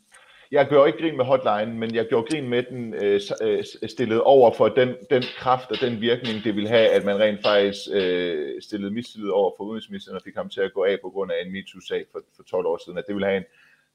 Jeg 0.51 0.67
gjorde 0.67 0.89
ikke 0.89 0.99
grin 0.99 1.17
med 1.17 1.25
hotline, 1.25 1.79
men 1.79 1.95
jeg 1.95 2.05
gjorde 2.05 2.27
grin 2.31 2.49
med 2.49 2.63
den 2.63 2.93
øh, 2.93 3.21
øh 3.41 3.63
stillet 3.87 4.21
over 4.21 4.53
for 4.53 4.67
den, 4.69 4.89
den 5.09 5.23
kraft 5.37 5.71
og 5.71 5.77
den 5.81 6.01
virkning, 6.01 6.43
det 6.43 6.55
ville 6.55 6.69
have, 6.69 6.87
at 6.87 7.05
man 7.05 7.19
rent 7.19 7.41
faktisk 7.45 7.79
øh, 7.91 8.61
stillede 8.61 8.91
mistillid 8.91 9.29
over 9.29 9.51
for 9.57 9.63
udenrigsministeren 9.63 10.15
og 10.15 10.21
fik 10.23 10.35
ham 10.35 10.49
til 10.49 10.61
at 10.61 10.73
gå 10.73 10.83
af 10.83 10.97
på 11.01 11.09
grund 11.09 11.31
af 11.31 11.35
en 11.45 11.51
MeToo-sag 11.51 12.05
for, 12.11 12.19
for 12.35 12.43
12 12.43 12.65
år 12.65 12.79
siden, 12.85 12.97
at 12.97 13.03
det 13.07 13.15
ville 13.15 13.27
have 13.27 13.37
en 13.37 13.45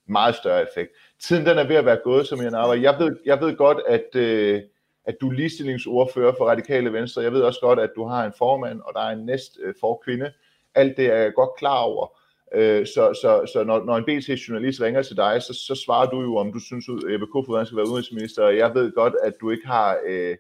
meget 0.09 0.35
større 0.35 0.62
effekt. 0.62 0.90
Tiden 1.21 1.47
den 1.47 1.59
er 1.59 1.67
ved 1.67 1.77
at 1.77 1.85
være 1.85 2.01
gået, 2.05 2.27
som 2.27 2.43
jeg 2.43 2.53
arbejder. 2.53 2.83
Jeg 2.83 2.99
ved, 2.99 3.17
jeg 3.25 3.40
ved 3.40 3.57
godt, 3.57 3.79
at, 3.88 4.14
øh, 4.14 4.62
at 5.05 5.17
du 5.21 5.29
er 5.29 5.33
ligestillingsordfører 5.33 6.35
for 6.38 6.45
Radikale 6.45 6.93
Venstre. 6.93 7.23
Jeg 7.23 7.33
ved 7.33 7.43
også 7.43 7.61
godt, 7.61 7.79
at 7.79 7.90
du 7.97 8.05
har 8.05 8.27
en 8.27 8.33
formand, 8.38 8.81
og 8.81 8.93
der 8.95 9.01
er 9.01 9.11
en 9.11 9.27
næst 9.27 9.59
øh, 9.62 9.75
forkvinde. 9.81 10.33
Alt 10.75 10.97
det 10.97 11.07
er 11.07 11.17
jeg 11.17 11.35
godt 11.35 11.51
klar 11.59 11.79
over. 11.79 12.19
Øh, 12.55 12.87
så 12.87 13.19
så, 13.23 13.51
så 13.53 13.64
når, 13.64 13.85
når 13.85 13.97
en 13.97 14.05
BT-journalist 14.05 14.81
ringer 14.81 15.03
til 15.03 15.17
dig, 15.17 15.43
så, 15.43 15.55
så 15.67 15.83
svarer 15.85 16.07
du 16.07 16.21
jo, 16.21 16.37
om 16.37 16.53
du 16.53 16.59
synes, 16.59 16.85
at 16.88 17.14
Ebbe 17.14 17.27
Kofod 17.27 17.67
skal 17.67 17.77
være 17.77 17.87
udenrigsminister. 17.87 18.49
Jeg 18.49 18.75
ved 18.75 18.93
godt, 18.93 19.14
at 19.23 19.33
du 19.40 19.51
ikke 19.51 19.67
har, 19.67 19.99
øh, 20.07 20.37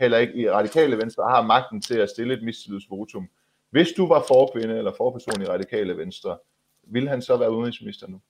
heller 0.00 0.18
ikke 0.18 0.34
i 0.34 0.50
Radikale 0.50 0.98
Venstre, 0.98 1.24
har 1.24 1.42
magten 1.42 1.80
til 1.80 1.98
at 1.98 2.10
stille 2.10 2.34
et 2.34 2.42
mistillidsvotum. 2.42 3.28
Hvis 3.70 3.92
du 3.92 4.08
var 4.08 4.24
forkvinde 4.28 4.78
eller 4.78 4.92
forperson 4.96 5.42
i 5.42 5.44
Radikale 5.44 5.96
Venstre, 5.96 6.38
ville 6.86 7.08
han 7.08 7.22
så 7.22 7.36
være 7.36 7.52
udenrigsminister 7.52 8.06
nu? 8.08 8.20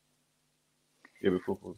Jeppe 1.24 1.38
Kofod? 1.38 1.74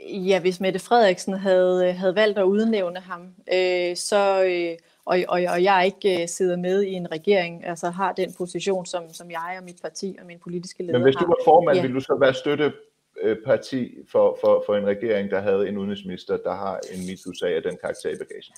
Ja, 0.00 0.40
hvis 0.40 0.60
Mette 0.60 0.78
Frederiksen 0.78 1.34
havde, 1.34 1.92
havde 1.92 2.14
valgt 2.14 2.38
at 2.38 2.44
udnævne 2.44 3.00
ham, 3.00 3.22
øh, 3.52 3.96
så, 3.96 4.44
øh, 4.44 4.78
og, 5.04 5.18
og, 5.28 5.40
og 5.48 5.62
jeg 5.62 5.82
ikke 5.86 6.22
øh, 6.22 6.28
sidder 6.28 6.56
med 6.56 6.82
i 6.82 6.92
en 6.92 7.12
regering, 7.12 7.66
altså 7.66 7.90
har 7.90 8.12
den 8.12 8.34
position, 8.38 8.86
som, 8.86 9.12
som 9.12 9.30
jeg 9.30 9.56
og 9.58 9.64
mit 9.64 9.78
parti 9.82 10.16
og 10.20 10.26
min 10.26 10.38
politiske 10.38 10.82
leder 10.82 10.98
Men 10.98 11.02
hvis 11.02 11.16
du 11.16 11.26
var 11.26 11.38
formand, 11.44 11.76
ja. 11.76 11.82
ville 11.82 11.94
du 11.94 12.00
så 12.00 12.16
være 12.20 12.34
støtteparti 12.34 13.98
for, 14.08 14.38
for, 14.40 14.62
for 14.66 14.76
en 14.76 14.86
regering, 14.86 15.30
der 15.30 15.40
havde 15.40 15.68
en 15.68 15.78
udenrigsminister, 15.78 16.36
der 16.36 16.54
har 16.54 16.80
en 16.92 17.00
MeToo-sag 17.06 17.56
af 17.56 17.62
den 17.62 17.76
karakter 17.82 18.10
i 18.10 18.18
bagagen? 18.18 18.54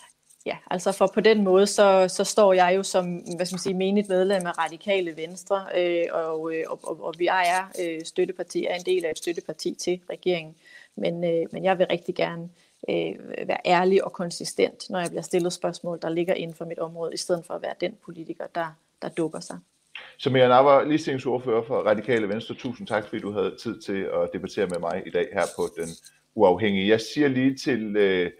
Ja, 0.46 0.56
altså 0.70 0.92
for 0.92 1.10
på 1.14 1.20
den 1.20 1.44
måde, 1.44 1.66
så, 1.66 2.08
så 2.08 2.24
står 2.24 2.52
jeg 2.52 2.72
jo 2.76 2.82
som 2.82 3.16
hvad 3.36 3.46
skal 3.46 3.54
man 3.54 3.60
sige, 3.60 3.74
menigt 3.74 4.08
medlem 4.08 4.46
af 4.46 4.58
Radikale 4.58 5.16
Venstre, 5.16 5.66
øh, 5.76 6.04
og, 6.12 6.54
øh, 6.54 6.64
og, 6.68 6.80
og, 6.82 7.04
og 7.04 7.14
vi 7.18 7.26
er 7.26 7.72
øh, 7.82 8.04
støtteparti, 8.04 8.66
er 8.66 8.74
en 8.74 8.84
del 8.86 9.04
af 9.04 9.10
et 9.10 9.18
støtteparti 9.18 9.74
til 9.74 10.00
regeringen. 10.10 10.54
Men, 10.96 11.24
øh, 11.24 11.46
men 11.52 11.64
jeg 11.64 11.78
vil 11.78 11.86
rigtig 11.90 12.14
gerne 12.14 12.48
øh, 12.90 13.48
være 13.48 13.58
ærlig 13.66 14.04
og 14.04 14.12
konsistent, 14.12 14.90
når 14.90 14.98
jeg 15.00 15.08
bliver 15.08 15.22
stillet 15.22 15.52
spørgsmål, 15.52 15.98
der 16.02 16.08
ligger 16.08 16.34
inden 16.34 16.56
for 16.56 16.64
mit 16.64 16.78
område, 16.78 17.14
i 17.14 17.16
stedet 17.16 17.44
for 17.46 17.54
at 17.54 17.62
være 17.62 17.74
den 17.80 17.94
politiker, 18.04 18.44
der, 18.54 18.66
der 19.02 19.08
dukker 19.08 19.40
sig. 19.40 19.58
Så 20.18 20.30
Mia 20.30 20.48
Nava, 20.48 20.84
ligestillingsordfører 20.84 21.62
for 21.62 21.82
Radikale 21.82 22.28
Venstre, 22.28 22.54
tusind 22.54 22.86
tak, 22.86 23.04
fordi 23.04 23.20
du 23.20 23.32
havde 23.32 23.56
tid 23.62 23.80
til 23.80 24.02
at 24.02 24.30
debattere 24.32 24.66
med 24.66 24.78
mig 24.78 25.02
i 25.06 25.10
dag 25.10 25.28
her 25.32 25.44
på 25.56 25.62
Den 25.76 25.88
Uafhængige. 26.34 26.88
Jeg 26.88 27.00
siger 27.00 27.28
lige 27.28 27.56
til... 27.56 27.96
Øh, 27.96 28.30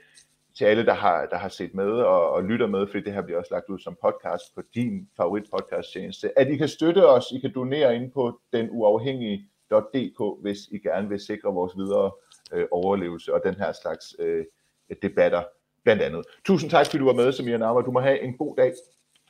til 0.59 0.65
alle, 0.65 0.87
der 0.87 0.95
har, 0.95 1.27
der 1.27 1.37
har 1.37 1.49
set 1.49 1.75
med 1.75 1.91
og, 1.91 2.31
og 2.31 2.45
lytter 2.45 2.67
med, 2.67 2.87
fordi 2.87 3.05
det 3.05 3.13
her 3.13 3.23
bliver 3.23 3.39
også 3.39 3.55
lagt 3.55 3.69
ud 3.69 3.79
som 3.79 3.97
podcast 4.05 4.55
på 4.55 4.63
din 4.75 5.09
favorit 5.17 5.45
podcast 5.57 5.93
tjeneste, 5.93 6.39
at 6.39 6.49
I 6.49 6.57
kan 6.57 6.69
støtte 6.69 7.09
os, 7.09 7.25
I 7.33 7.39
kan 7.39 7.53
donere 7.55 7.97
ind 7.97 8.13
på 8.13 8.41
den 8.53 8.69
uafhængige.dk, 8.71 10.43
hvis 10.43 10.59
I 10.71 10.79
gerne 10.79 11.09
vil 11.09 11.21
sikre 11.21 11.53
vores 11.53 11.73
videre 11.77 12.11
øh, 12.53 12.67
overlevelse 12.71 13.35
og 13.35 13.41
den 13.45 13.55
her 13.55 13.73
slags 13.73 14.17
øh, 14.19 14.45
debatter 15.03 15.43
blandt 15.85 16.03
andet. 16.03 16.25
Tusind 16.45 16.71
tak, 16.71 16.87
fordi 16.87 16.99
du 16.99 17.05
var 17.05 17.13
med, 17.13 17.33
Samia 17.33 17.57
Nama. 17.57 17.81
Du 17.81 17.91
må 17.91 18.01
have 18.01 18.23
en 18.23 18.37
god 18.37 18.57
dag. 18.57 18.73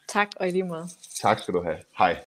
Tak, 0.08 0.28
og 0.36 0.48
i 0.48 0.50
lige 0.50 0.62
måde. 0.62 0.88
Tak 1.22 1.38
skal 1.38 1.54
du 1.54 1.62
have. 1.62 1.78
Hej. 1.98 2.24